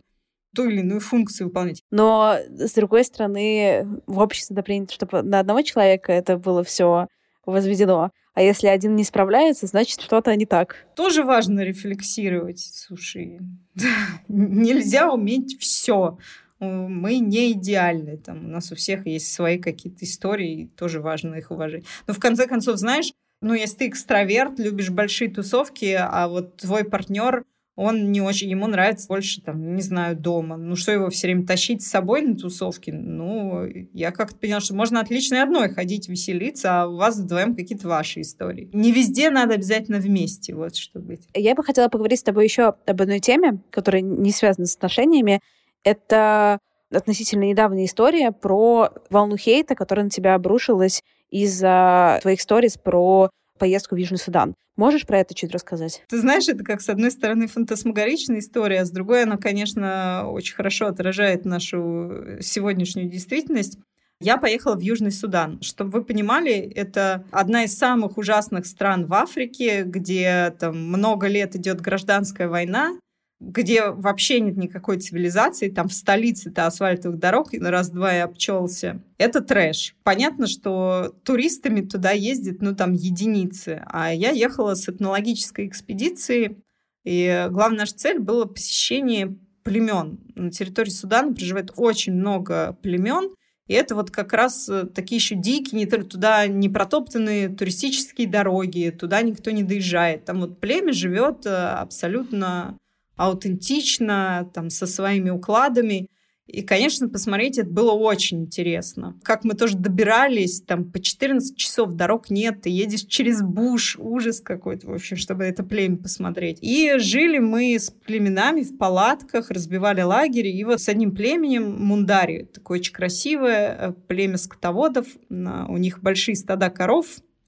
[0.55, 1.81] ту или иную функцию выполнять.
[1.89, 7.07] Но, с другой стороны, в обществе принято, чтобы на одного человека это было все
[7.45, 8.11] возведено.
[8.33, 10.85] А если один не справляется, значит, что-то не так.
[10.95, 12.59] Тоже важно рефлексировать.
[12.59, 13.39] Слушай,
[14.27, 16.19] нельзя уметь все.
[16.59, 18.17] Мы не идеальны.
[18.17, 21.83] Там у нас у всех есть свои какие-то истории, и тоже важно их уважать.
[22.07, 26.83] Но в конце концов, знаешь, ну, если ты экстраверт, любишь большие тусовки, а вот твой
[26.83, 27.43] партнер
[27.77, 30.57] он не очень, ему нравится больше, там, не знаю, дома.
[30.57, 32.89] Ну, что его все время тащить с собой на тусовки?
[32.89, 37.55] Ну, я как-то поняла, что можно отлично и одной ходить, веселиться, а у вас вдвоем
[37.55, 38.71] какие-то ваши истории.
[38.73, 41.27] Не везде надо обязательно вместе, вот что быть.
[41.35, 45.39] Я бы хотела поговорить с тобой еще об одной теме, которая не связана с отношениями.
[45.83, 46.59] Это
[46.91, 53.95] относительно недавняя история про волну хейта, которая на тебя обрушилась из-за твоих сторис про поездку
[53.95, 54.55] в Южный Судан.
[54.77, 56.03] Можешь про это чуть рассказать?
[56.07, 60.55] Ты знаешь, это как, с одной стороны, фантасмагоричная история, а с другой она, конечно, очень
[60.55, 63.79] хорошо отражает нашу сегодняшнюю действительность.
[64.19, 65.61] Я поехала в Южный Судан.
[65.61, 71.55] Чтобы вы понимали, это одна из самых ужасных стран в Африке, где там много лет
[71.55, 72.97] идет гражданская война,
[73.39, 79.01] где вообще нет никакой цивилизации, там в столице-то асфальтовых дорог раз-два и обчелся.
[79.17, 79.95] Это трэш.
[80.03, 83.83] Понятно, что туристами туда ездят, ну, там, единицы.
[83.85, 86.57] А я ехала с этнологической экспедицией,
[87.03, 90.19] и главная наша цель была посещение племен.
[90.35, 93.35] На территории Судана проживает очень много племен,
[93.67, 99.21] и это вот как раз э, такие еще дикие, туда не протоптанные туристические дороги, туда
[99.21, 100.25] никто не доезжает.
[100.25, 102.77] Там вот племя живет э, абсолютно
[103.17, 106.09] аутентично, там, со своими укладами.
[106.45, 109.19] И, конечно, посмотреть это было очень интересно.
[109.21, 114.39] Как мы тоже добирались, там по 14 часов дорог нет, ты едешь через буш, ужас
[114.39, 116.59] какой-то, в общем, чтобы это племя посмотреть.
[116.61, 122.43] И жили мы с племенами в палатках, разбивали лагерь, и вот с одним племенем Мундари,
[122.45, 127.07] такое очень красивое э, племя скотоводов, у них большие стада коров,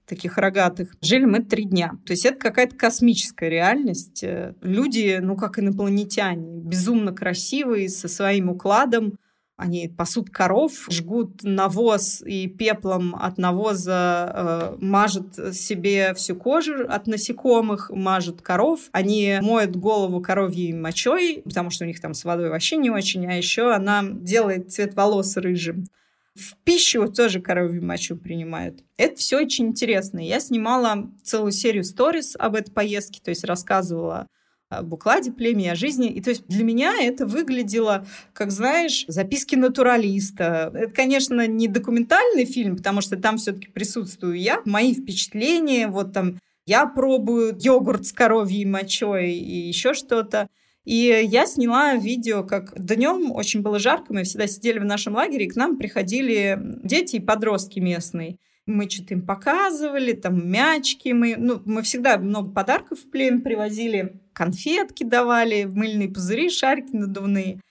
[0.10, 0.94] таких рогатых.
[1.02, 1.94] Жили мы три дня.
[2.06, 4.24] То есть это какая-то космическая реальность.
[4.24, 9.14] Э, люди, ну, как инопланетяне, безумно красивые, со своим укладом.
[9.56, 17.08] Они пасут коров, жгут навоз и пеплом от навоза э, мажут себе всю кожу от
[17.08, 18.80] насекомых, мажут коров.
[18.94, 23.28] Они моют голову коровьей мочой, потому что у них там с водой вообще не очень,
[23.28, 25.86] а еще она делает цвет волос рыжим.
[26.36, 28.84] В пищу тоже коровью мочу принимают.
[28.98, 30.20] Это все очень интересно.
[30.20, 34.28] Я снимала целую серию сторис об этой поездке, то есть рассказывала
[34.70, 36.10] об укладе племени, о жизни.
[36.10, 40.72] И то есть для меня это выглядело, как знаешь, записки натуралиста.
[40.74, 44.62] Это, конечно, не документальный фильм, потому что там все-таки присутствую я.
[44.66, 50.50] Мои впечатления, вот там я пробую йогурт с коровьей мочой и еще что-то.
[50.90, 55.46] И я сняла видео, как днем очень было жарко, мы всегда сидели в нашем лагере,
[55.46, 58.38] и к нам приходили дети и подростки местные.
[58.66, 64.20] Мы что-то им показывали, там мячки, мы, ну, мы всегда много подарков в племя привозили,
[64.34, 67.62] конфетки давали, мыльные пузыри, шарики надувные.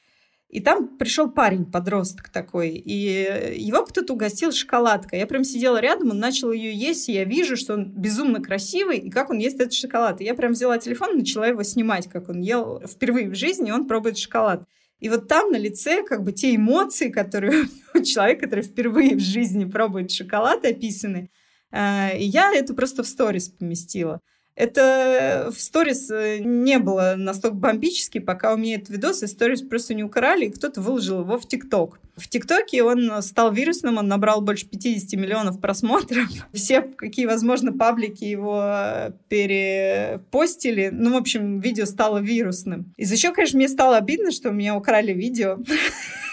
[0.49, 5.19] И там пришел парень, подросток такой, и его кто-то угостил шоколадкой.
[5.19, 8.97] Я прям сидела рядом, он начал ее есть, и я вижу, что он безумно красивый,
[8.97, 10.23] и как он ест этот шоколад.
[10.23, 13.71] И я прям взяла телефон и начала его снимать, как он ел впервые в жизни,
[13.71, 14.65] он пробует шоколад.
[15.01, 19.21] И вот там на лице как бы те эмоции, которые у человека, который впервые в
[19.21, 21.31] жизни пробует шоколад, описаны.
[21.71, 24.21] Э, и я это просто в сторис поместила.
[24.59, 29.63] Это в сторис э, не было настолько бомбически, пока у меня этот видос, и сторис
[29.63, 32.01] просто не укорали, и кто-то выложил его в ТикТок.
[32.17, 36.27] В ТикТоке он стал вирусным, он набрал больше 50 миллионов просмотров.
[36.53, 40.91] Все, какие возможно, паблики его перепостили.
[40.93, 42.93] Ну, в общем, видео стало вирусным.
[42.97, 45.59] Из еще, конечно, мне стало обидно, что у меня украли видео.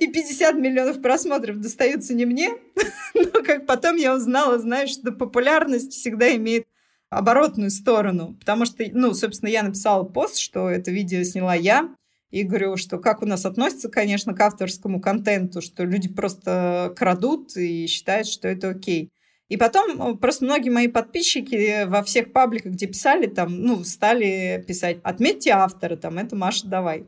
[0.00, 2.50] И 50 миллионов просмотров достаются не мне,
[3.14, 6.66] но как потом я узнала, знаешь, что популярность всегда имеет
[7.10, 8.36] оборотную сторону.
[8.40, 11.94] Потому что, ну, собственно, я написала пост, что это видео сняла я,
[12.30, 17.56] и говорю, что как у нас относится, конечно, к авторскому контенту, что люди просто крадут
[17.56, 19.10] и считают, что это окей.
[19.48, 24.64] И потом э, просто многие мои подписчики во всех пабликах, где писали, там, ну, стали
[24.66, 27.06] писать, отметьте автора, там, это Маша, давай.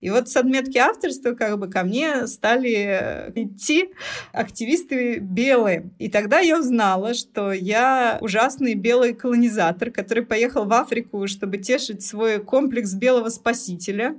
[0.00, 3.90] И вот с отметки авторства как бы ко мне стали э, идти
[4.32, 5.90] активисты белые.
[5.98, 12.04] И тогда я узнала, что я ужасный белый колонизатор, который поехал в Африку, чтобы тешить
[12.04, 14.14] свой комплекс белого спасителя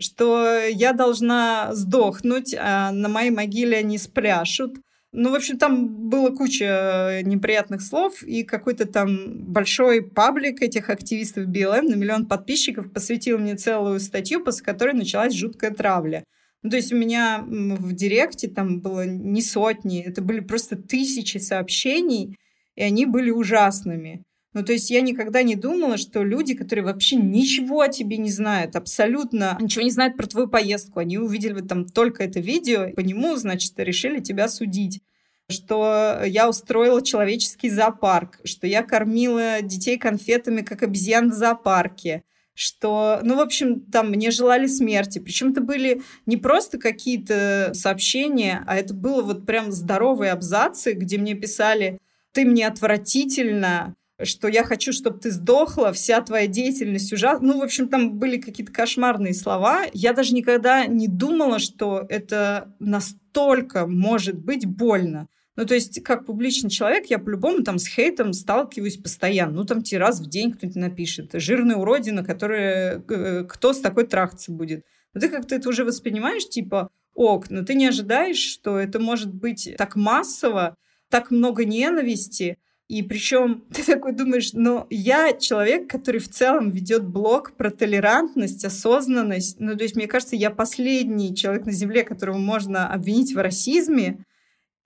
[0.00, 4.76] что я должна сдохнуть, а на моей могиле они спляшут.
[5.12, 10.88] Ну, в общем, там было куча э, неприятных слов, и какой-то там большой паблик этих
[10.88, 16.22] активистов БЛМ на миллион подписчиков посвятил мне целую статью, после которой началась жуткая травля.
[16.62, 21.38] Ну, то есть у меня в директе там было не сотни, это были просто тысячи
[21.38, 22.36] сообщений,
[22.76, 24.22] и они были ужасными.
[24.52, 28.30] Ну, то есть я никогда не думала, что люди, которые вообще ничего о тебе не
[28.30, 33.00] знают, абсолютно ничего не знают про твою поездку, они увидели там только это видео, по
[33.00, 35.02] нему, значит, решили тебя судить
[35.50, 42.22] что я устроила человеческий зоопарк, что я кормила детей конфетами, как обезьян в зоопарке,
[42.54, 45.18] что, ну, в общем, там мне желали смерти.
[45.18, 51.18] Причем это были не просто какие-то сообщения, а это было вот прям здоровые абзацы, где
[51.18, 51.98] мне писали
[52.32, 53.94] «ты мне отвратительно»,
[54.24, 57.48] что я хочу, чтобы ты сдохла, вся твоя деятельность ужасна.
[57.48, 59.84] Ну, в общем, там были какие-то кошмарные слова.
[59.92, 65.28] Я даже никогда не думала, что это настолько может быть больно.
[65.56, 69.52] Ну, то есть, как публичный человек, я по-любому там с хейтом сталкиваюсь постоянно.
[69.52, 71.30] Ну, там тебе раз в день кто-нибудь напишет.
[71.34, 73.02] Жирная уродина, которая...
[73.08, 74.84] Э, кто с такой трахаться будет?
[75.12, 79.34] Но ты как-то это уже воспринимаешь, типа, ок, но ты не ожидаешь, что это может
[79.34, 80.76] быть так массово,
[81.10, 82.58] так много ненависти,
[82.90, 88.64] и причем ты такой думаешь, ну, я человек, который в целом ведет блог про толерантность,
[88.64, 89.60] осознанность.
[89.60, 94.24] Ну, то есть, мне кажется, я последний человек на Земле, которого можно обвинить в расизме.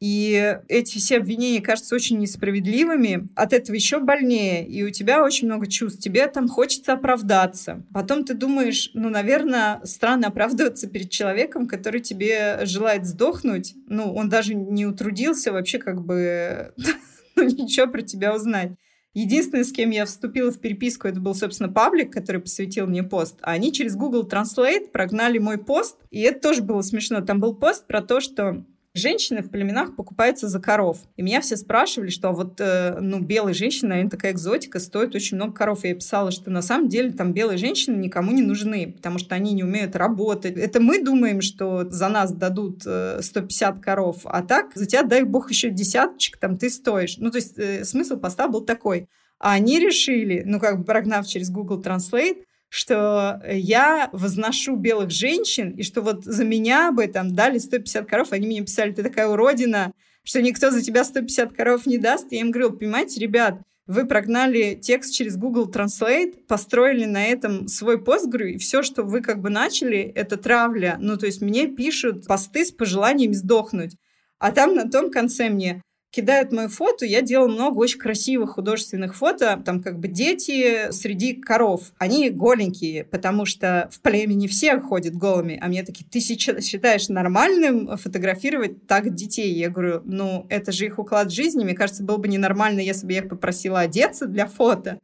[0.00, 3.28] И эти все обвинения кажутся очень несправедливыми.
[3.36, 4.68] От этого еще больнее.
[4.68, 6.02] И у тебя очень много чувств.
[6.02, 7.86] Тебе там хочется оправдаться.
[7.94, 13.72] Потом ты думаешь, ну, наверное, странно оправдываться перед человеком, который тебе желает сдохнуть.
[13.86, 16.74] Ну, он даже не утрудился вообще как бы
[17.42, 18.72] ничего про тебя узнать.
[19.14, 23.38] Единственное, с кем я вступила в переписку, это был, собственно, паблик, который посвятил мне пост.
[23.42, 27.20] А они через Google Translate прогнали мой пост, и это тоже было смешно.
[27.20, 28.64] Там был пост про то, что
[28.94, 30.98] женщины в племенах покупаются за коров.
[31.16, 35.36] И меня все спрашивали, что вот, э, ну, белые женщины, наверное, такая экзотика, стоит очень
[35.36, 35.84] много коров.
[35.84, 39.34] И я писала, что на самом деле там белые женщины никому не нужны, потому что
[39.34, 40.56] они не умеют работать.
[40.56, 45.24] Это мы думаем, что за нас дадут 150 э, коров, а так за тебя, дай
[45.24, 47.16] бог, еще десяточек, там ты стоишь.
[47.18, 49.08] Ну, то есть э, смысл поста был такой.
[49.40, 52.44] А они решили, ну, как бы прогнав через Google Translate,
[52.74, 58.32] что я возношу белых женщин, и что вот за меня бы там дали 150 коров,
[58.32, 59.92] они мне писали, ты такая уродина,
[60.24, 62.32] что никто за тебя 150 коров не даст.
[62.32, 68.02] Я им говорю, понимаете, ребят, вы прогнали текст через Google Translate, построили на этом свой
[68.02, 70.96] пост, говорю, и все, что вы как бы начали, это травля.
[70.98, 73.94] Ну, то есть мне пишут посты с пожеланием сдохнуть.
[74.40, 75.80] А там на том конце мне
[76.14, 81.34] кидают мою фото, я делала много очень красивых художественных фото, там как бы дети среди
[81.34, 81.92] коров.
[81.98, 87.96] Они голенькие, потому что в племени все ходят голыми, а мне такие, ты считаешь нормальным
[87.96, 89.52] фотографировать так детей?
[89.54, 93.12] Я говорю, ну, это же их уклад жизни, мне кажется, было бы ненормально, если бы
[93.12, 95.00] я их попросила одеться для фото.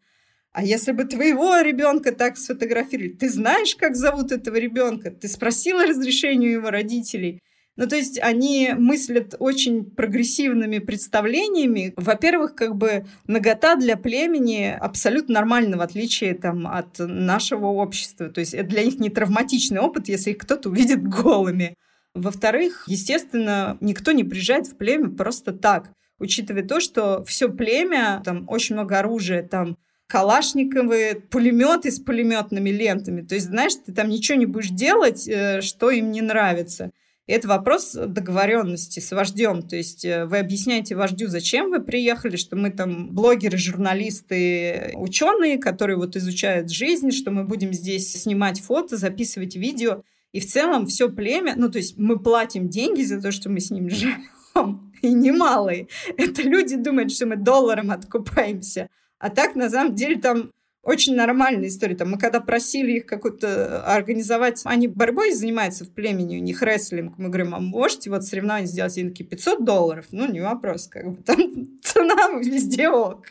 [0.53, 5.11] А если бы твоего ребенка так сфотографировали, ты знаешь, как зовут этого ребенка?
[5.11, 7.41] Ты спросила разрешение его родителей?
[7.81, 11.95] Ну, то есть они мыслят очень прогрессивными представлениями.
[11.97, 18.29] Во-первых, как бы нагота для племени абсолютно нормально, в отличие там, от нашего общества.
[18.29, 21.75] То есть это для них не травматичный опыт, если их кто-то увидит голыми.
[22.15, 28.45] Во-вторых, естественно, никто не приезжает в племя просто так, учитывая то, что все племя, там
[28.47, 33.23] очень много оружия, там калашниковые пулеметы с пулеметными лентами.
[33.23, 36.91] То есть, знаешь, ты там ничего не будешь делать, э, что им не нравится.
[37.31, 39.63] Это вопрос договоренности с вождем.
[39.63, 45.59] То есть э, вы объясняете вождю, зачем вы приехали, что мы там блогеры, журналисты, ученые,
[45.59, 50.03] которые вот изучают жизнь, что мы будем здесь снимать фото, записывать видео.
[50.33, 53.61] И в целом все племя, ну то есть мы платим деньги за то, что мы
[53.61, 55.87] с ним живем, и немалые.
[56.17, 58.89] Это люди думают, что мы долларом откупаемся.
[59.21, 60.51] А так, на самом деле, там
[60.83, 61.95] очень нормальная история.
[61.95, 67.19] Там, мы когда просили их какую-то организовать, они борьбой занимаются в племени, у них рестлинг.
[67.19, 68.97] Мы говорим, а можете вот соревнование сделать?
[68.97, 70.07] Они такие, 500 долларов?
[70.11, 73.27] Ну, не вопрос, как бы там цена везде ок.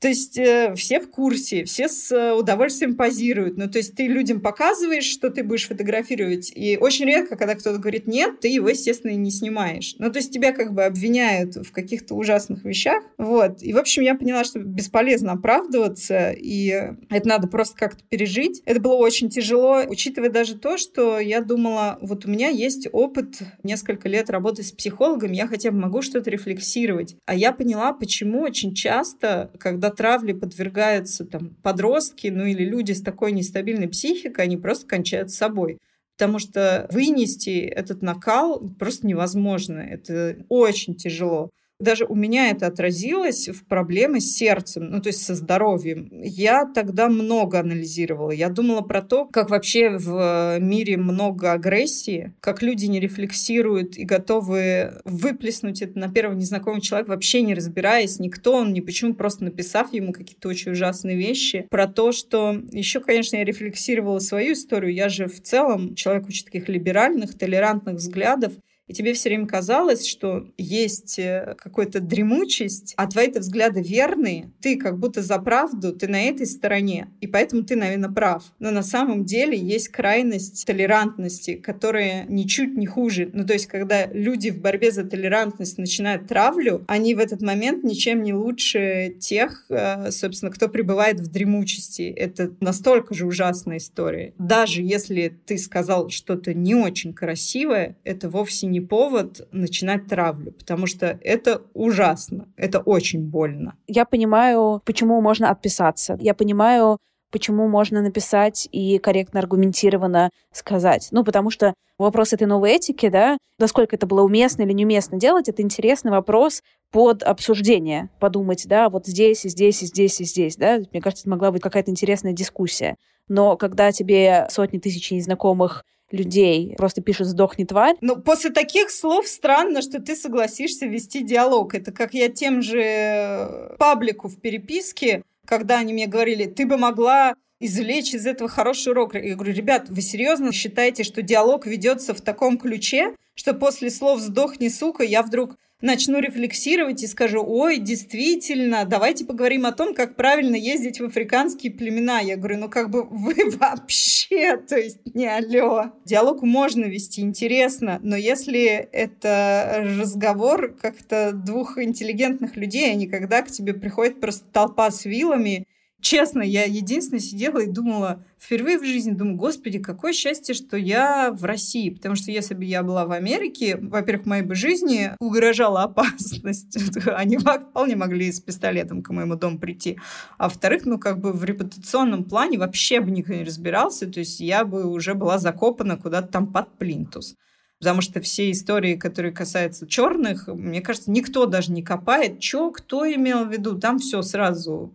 [0.00, 3.56] То есть э, все в курсе, все с э, удовольствием позируют.
[3.56, 7.78] Ну, то есть ты людям показываешь, что ты будешь фотографировать, и очень редко, когда кто-то
[7.78, 9.96] говорит «нет», ты его, естественно, и не снимаешь.
[9.98, 13.02] Ну, то есть тебя как бы обвиняют в каких-то ужасных вещах.
[13.16, 13.62] Вот.
[13.62, 18.62] И, в общем, я поняла, что бесполезно оправдываться, и это надо просто как-то пережить.
[18.64, 23.38] Это было очень тяжело, учитывая даже то, что я думала, вот у меня есть опыт
[23.62, 27.16] несколько лет работы с психологом, я хотя бы могу что-то рефлексировать.
[27.26, 33.02] А я поняла, почему очень часто, когда травле подвергаются там, подростки, ну или люди с
[33.02, 35.78] такой нестабильной психикой, они просто кончают с собой.
[36.16, 39.80] Потому что вынести этот накал просто невозможно.
[39.80, 41.50] Это очень тяжело.
[41.78, 46.08] Даже у меня это отразилось в проблемы с сердцем, ну то есть со здоровьем.
[46.22, 48.30] Я тогда много анализировала.
[48.30, 54.04] Я думала про то, как вообще в мире много агрессии, как люди не рефлексируют и
[54.04, 59.44] готовы выплеснуть это на первого незнакомого человека, вообще не разбираясь, никто он, ни почему, просто
[59.44, 61.66] написав ему какие-то очень ужасные вещи.
[61.70, 64.94] Про то, что еще, конечно, я рефлексировала свою историю.
[64.94, 68.54] Я же в целом человек очень таких либеральных, толерантных взглядов
[68.88, 74.76] и тебе все время казалось, что есть э, какая-то дремучесть, а твои-то взгляды верные, ты
[74.76, 78.44] как будто за правду, ты на этой стороне, и поэтому ты, наверное, прав.
[78.58, 83.30] Но на самом деле есть крайность толерантности, которая ничуть не хуже.
[83.32, 87.82] Ну, то есть, когда люди в борьбе за толерантность начинают травлю, они в этот момент
[87.82, 92.02] ничем не лучше тех, э, собственно, кто пребывает в дремучести.
[92.02, 94.32] Это настолько же ужасная история.
[94.38, 100.52] Даже если ты сказал что-то не очень красивое, это вовсе не не повод начинать травлю,
[100.52, 103.74] потому что это ужасно, это очень больно.
[103.86, 106.18] Я понимаю, почему можно отписаться.
[106.20, 106.98] Я понимаю,
[107.30, 111.08] почему можно написать и корректно аргументированно сказать.
[111.10, 115.48] Ну, потому что вопрос этой новой этики, да, насколько это было уместно или неуместно делать,
[115.48, 116.62] это интересный вопрос
[116.92, 118.10] под обсуждение.
[118.20, 120.80] Подумать, да, вот здесь, и здесь, и здесь, и здесь, да.
[120.92, 122.96] Мне кажется, это могла быть какая-то интересная дискуссия.
[123.26, 127.96] Но когда тебе сотни тысяч незнакомых людей просто пишут «сдохни, тварь».
[128.00, 131.74] Ну, после таких слов странно, что ты согласишься вести диалог.
[131.74, 137.34] Это как я тем же паблику в переписке, когда они мне говорили, ты бы могла
[137.60, 139.14] извлечь из этого хороший урок.
[139.14, 144.20] Я говорю, ребят, вы серьезно считаете, что диалог ведется в таком ключе, что после слов
[144.20, 150.16] «сдохни, сука» я вдруг начну рефлексировать и скажу, ой, действительно, давайте поговорим о том, как
[150.16, 152.20] правильно ездить в африканские племена.
[152.20, 155.92] Я говорю, ну как бы вы вообще, то есть не алло.
[156.04, 163.42] Диалог можно вести, интересно, но если это разговор как-то двух интеллигентных людей, а не когда
[163.42, 165.66] к тебе приходит просто толпа с вилами,
[166.08, 171.32] Честно, я единственная сидела и думала, впервые в жизни думаю, господи, какое счастье, что я
[171.32, 171.90] в России.
[171.90, 176.78] Потому что если бы я была в Америке, во-первых, моей бы жизни угрожала опасность.
[177.08, 179.98] Они вполне могли с пистолетом к моему дому прийти.
[180.38, 184.06] А во-вторых, ну, как бы в репутационном плане вообще бы никто не разбирался.
[184.06, 187.34] То есть я бы уже была закопана куда-то там под плинтус.
[187.80, 193.12] Потому что все истории, которые касаются черных, мне кажется, никто даже не копает, что, кто
[193.12, 193.76] имел в виду.
[193.76, 194.92] Там все сразу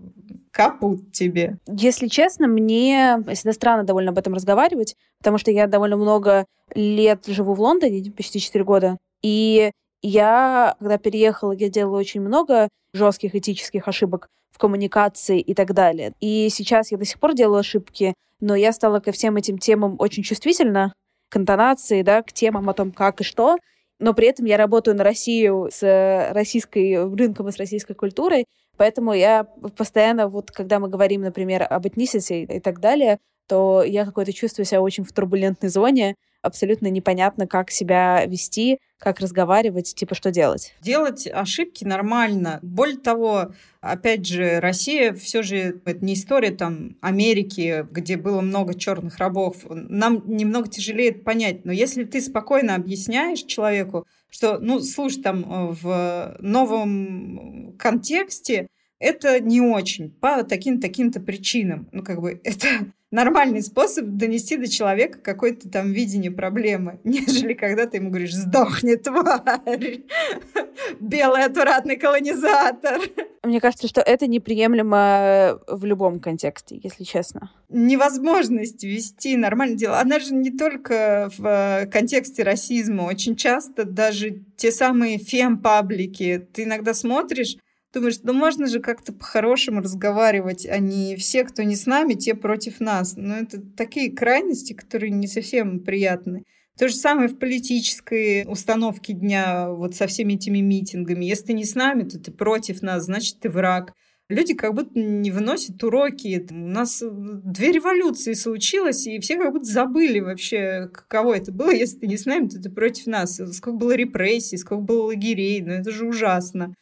[0.51, 1.57] капут тебе.
[1.67, 6.45] Если честно, мне всегда странно довольно об этом разговаривать, потому что я довольно много
[6.75, 9.71] лет живу в Лондоне, почти 4 года, и
[10.01, 16.13] я, когда переехала, я делала очень много жестких этических ошибок в коммуникации и так далее.
[16.19, 19.95] И сейчас я до сих пор делаю ошибки, но я стала ко всем этим темам
[19.99, 20.93] очень чувствительна,
[21.29, 23.57] к интонации, да, к темам о том, как и что.
[23.99, 28.45] Но при этом я работаю на Россию с российской рынком и с российской культурой,
[28.77, 29.43] поэтому я
[29.77, 34.65] постоянно, вот когда мы говорим, например, об этнисити и так далее, то я какое-то чувствую
[34.65, 40.75] себя очень в турбулентной зоне, абсолютно непонятно, как себя вести, как разговаривать, типа что делать.
[40.79, 42.59] Делать ошибки нормально.
[42.61, 48.75] Более того, опять же, Россия все же это не история там Америки, где было много
[48.75, 49.65] черных рабов.
[49.69, 51.65] Нам немного тяжелее это понять.
[51.65, 58.67] Но если ты спокойно объясняешь человеку, что, ну, слушай, там в новом контексте
[59.01, 61.87] это не очень по таким-таким-то причинам.
[61.91, 62.67] Ну, как бы это
[63.09, 68.95] нормальный способ донести до человека какое-то там видение проблемы, нежели когда ты ему говоришь «сдохни,
[68.95, 70.03] тварь!
[70.99, 73.01] Белый отвратный колонизатор!»
[73.43, 77.51] Мне кажется, что это неприемлемо в любом контексте, если честно.
[77.69, 79.99] Невозможность вести нормальное дело.
[79.99, 83.01] Она же не только в контексте расизма.
[83.01, 86.47] Очень часто даже те самые фем-паблики.
[86.53, 87.57] Ты иногда смотришь,
[87.93, 92.35] Думаешь, ну можно же как-то по-хорошему разговаривать, а не все, кто не с нами, те
[92.35, 93.15] против нас.
[93.17, 96.43] Но это такие крайности, которые не совсем приятны.
[96.77, 101.25] То же самое в политической установке дня, вот со всеми этими митингами.
[101.25, 103.93] Если ты не с нами, то ты против нас, значит, ты враг.
[104.29, 106.47] люди как будто не выносят уроки.
[106.49, 111.71] У нас две революции случилось, и все как будто забыли вообще, каково это было.
[111.71, 113.35] Если ты не с нами, то ты против нас.
[113.35, 115.61] Сколько было репрессий, сколько было лагерей.
[115.61, 116.73] Ну, это же ужасно.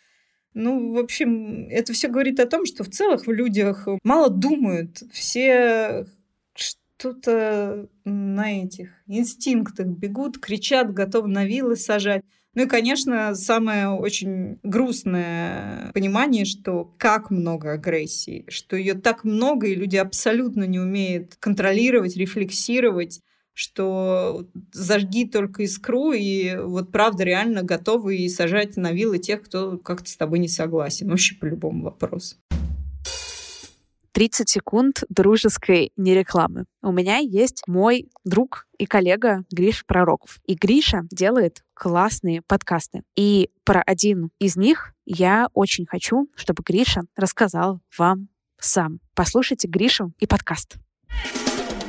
[0.60, 5.02] Ну, в общем, это все говорит о том, что в целых в людях мало думают.
[5.14, 6.06] Все
[6.54, 12.24] что-то на этих инстинктах бегут, кричат, готовы на вилы сажать.
[12.56, 19.68] Ну и, конечно, самое очень грустное понимание, что как много агрессии, что ее так много,
[19.68, 23.22] и люди абсолютно не умеют контролировать, рефлексировать
[23.60, 29.78] что зажги только искру, и вот правда реально готовы и сажать на вилы тех, кто
[29.78, 31.10] как-то с тобой не согласен.
[31.10, 32.38] Вообще по любому вопросу.
[34.14, 36.68] 30 секунд дружеской нерекламы.
[36.82, 40.40] У меня есть мой друг и коллега Гриша Пророков.
[40.46, 43.04] И Гриша делает классные подкасты.
[43.18, 49.00] И про один из них я очень хочу, чтобы Гриша рассказал вам сам.
[49.16, 50.78] Послушайте Гришу и подкаст.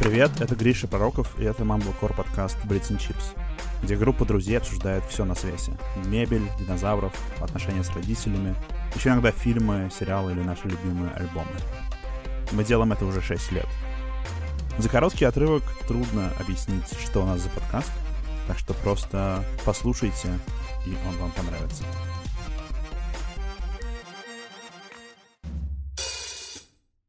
[0.01, 3.37] Привет, это Гриша Пророков, и это Mumblecore подкаст Brits and Chips,
[3.83, 5.73] где группа друзей обсуждает все на свете.
[6.07, 8.55] Мебель, динозавров, отношения с родителями,
[8.95, 11.51] еще иногда фильмы, сериалы или наши любимые альбомы.
[12.53, 13.67] Мы делаем это уже 6 лет.
[14.79, 17.93] За короткий отрывок трудно объяснить, что у нас за подкаст,
[18.49, 20.31] так что просто послушайте,
[20.87, 21.85] и он вам понравится.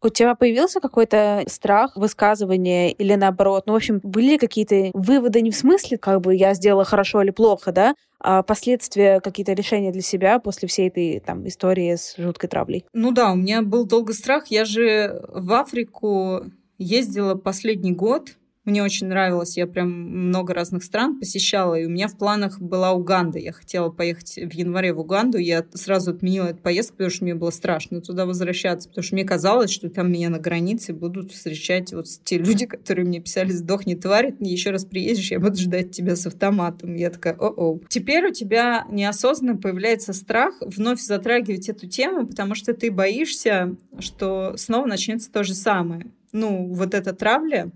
[0.04, 3.64] У тебя появился какой-то страх высказывания или наоборот?
[3.68, 7.30] Ну, в общем, были какие-то выводы не в смысле, как бы я сделала хорошо или
[7.30, 12.50] плохо, да, а последствия, какие-то решения для себя после всей этой там истории с жуткой
[12.50, 12.86] травлей?
[12.94, 14.48] Ну да, у меня был долго страх.
[14.48, 16.46] Я же в Африку
[16.80, 22.08] ездила последний год, мне очень нравилось, я прям много разных стран посещала, и у меня
[22.08, 23.40] в планах была Уганда.
[23.40, 27.36] Я хотела поехать в январе в Уганду, я сразу отменила эту поездку, потому что мне
[27.36, 31.92] было страшно туда возвращаться, потому что мне казалось, что там меня на границе будут встречать
[31.94, 36.16] вот те люди, которые мне писали «Сдохни, тварь, еще раз приедешь, я буду ждать тебя
[36.16, 36.94] с автоматом».
[36.96, 37.80] Я такая «О-о».
[37.90, 44.56] Теперь у тебя неосознанно появляется страх вновь затрагивать эту тему, потому что ты боишься, что
[44.58, 46.12] снова начнется то же самое.
[46.32, 47.72] Ну, вот эта травля,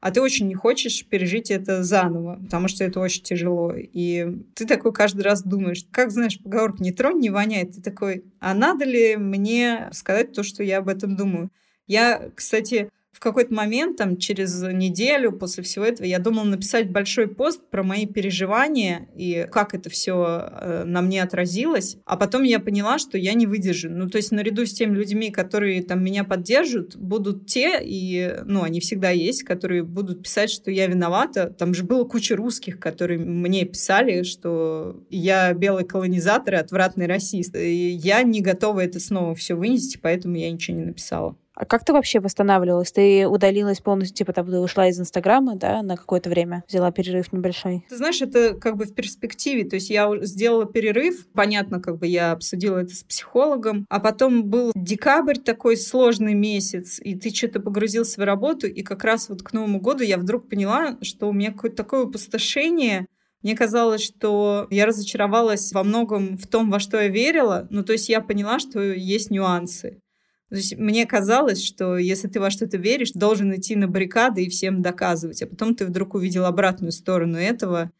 [0.00, 3.72] а ты очень не хочешь пережить это заново, потому что это очень тяжело.
[3.76, 7.72] И ты такой каждый раз думаешь, как знаешь, поговорка «не тронь, не воняет».
[7.72, 11.50] Ты такой, а надо ли мне сказать то, что я об этом думаю?
[11.86, 17.26] Я, кстати, в какой-то момент, там, через неделю после всего этого, я думала написать большой
[17.26, 21.96] пост про мои переживания и как это все э, на мне отразилось.
[22.04, 23.90] А потом я поняла, что я не выдержу.
[23.90, 28.62] Ну, то есть наряду с теми людьми, которые там меня поддержат, будут те, и, ну,
[28.62, 31.50] они всегда есть, которые будут писать, что я виновата.
[31.50, 37.56] Там же было куча русских, которые мне писали, что я белый колонизатор и отвратный расист.
[37.56, 41.36] И я не готова это снова все вынести, поэтому я ничего не написала.
[41.58, 42.92] А как ты вообще восстанавливалась?
[42.92, 47.32] Ты удалилась полностью, типа, там, ты ушла из Инстаграма, да, на какое-то время, взяла перерыв
[47.32, 47.84] небольшой?
[47.88, 49.64] Ты знаешь, это как бы в перспективе.
[49.64, 54.44] То есть я сделала перерыв, понятно, как бы я обсудила это с психологом, а потом
[54.44, 59.42] был декабрь такой сложный месяц, и ты что-то погрузился в работу, и как раз вот
[59.42, 63.06] к Новому году я вдруг поняла, что у меня какое-то такое опустошение,
[63.42, 67.68] мне казалось, что я разочаровалась во многом в том, во что я верила.
[67.70, 70.00] Ну, то есть я поняла, что есть нюансы.
[70.48, 74.48] То есть мне казалось, что если ты во что-то веришь, должен идти на баррикады и
[74.48, 75.42] всем доказывать.
[75.42, 77.90] А потом ты вдруг увидел обратную сторону этого.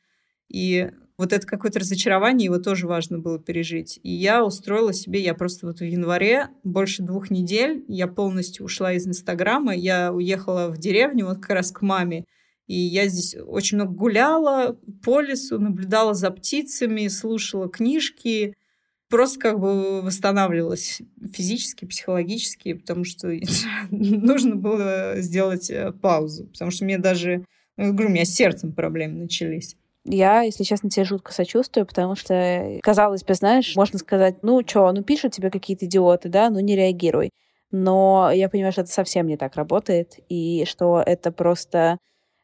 [0.49, 3.99] И вот это какое-то разочарование, его тоже важно было пережить.
[4.03, 8.93] И я устроила себе, я просто вот в январе, больше двух недель, я полностью ушла
[8.93, 12.25] из Инстаграма, я уехала в деревню вот как раз к маме,
[12.69, 18.55] и я здесь очень много гуляла по лесу, наблюдала за птицами, слушала книжки,
[19.09, 21.01] просто как бы восстанавливалась
[21.33, 23.29] физически, психологически, потому что
[23.91, 27.45] нужно было сделать э, паузу, потому что мне даже,
[27.77, 29.77] говорю, у меня с сердцем проблемы начались.
[30.05, 34.91] Я, если честно, тебе жутко сочувствую, потому что, казалось бы, знаешь, можно сказать, ну что,
[34.93, 37.31] ну пишут тебе какие-то идиоты, да, ну не реагируй.
[37.71, 41.99] Но я понимаю, что это совсем не так работает, и что это просто,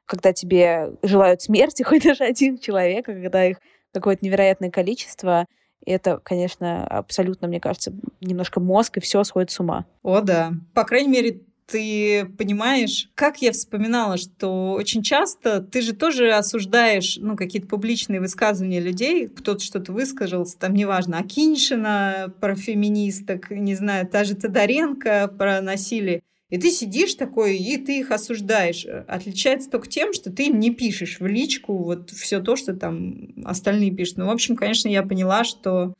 [0.04, 3.58] когда тебе желают смерти хоть даже один человек, а когда их
[3.92, 5.46] какое-то невероятное количество,
[5.84, 9.84] и это, конечно, абсолютно, мне кажется, немножко мозг, и все сходит с ума.
[10.02, 10.52] О, да.
[10.72, 17.16] По крайней мере, ты понимаешь, как я вспоминала, что очень часто ты же тоже осуждаешь
[17.20, 24.06] ну, какие-то публичные высказывания людей, кто-то что-то высказался, там неважно, Акиншина про феминисток, не знаю,
[24.06, 26.22] та же Тодоренко про насилие.
[26.54, 28.86] И ты сидишь такой, и ты их осуждаешь.
[29.08, 33.30] Отличается только тем, что ты им не пишешь в личку вот все то, что там
[33.44, 34.18] остальные пишут.
[34.18, 35.94] Ну, в общем, конечно, я поняла, что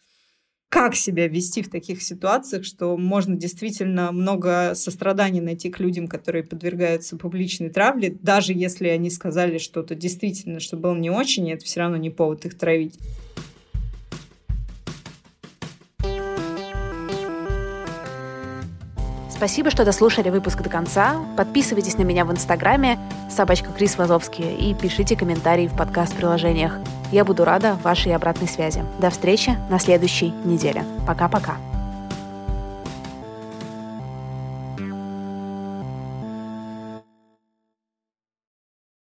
[0.69, 6.45] как себя вести в таких ситуациях, что можно действительно много сострадания найти к людям, которые
[6.45, 11.81] подвергаются публичной травле, даже если они сказали что-то действительно, что было не очень, это все
[11.81, 12.97] равно не повод их травить.
[19.37, 21.17] Спасибо, что дослушали выпуск до конца.
[21.37, 26.79] Подписывайтесь на меня в Инстаграме собачка Крис Вазовский и пишите комментарии в подкаст-приложениях.
[27.11, 28.85] Я буду рада вашей обратной связи.
[29.01, 30.85] До встречи на следующей неделе.
[31.07, 31.57] Пока-пока.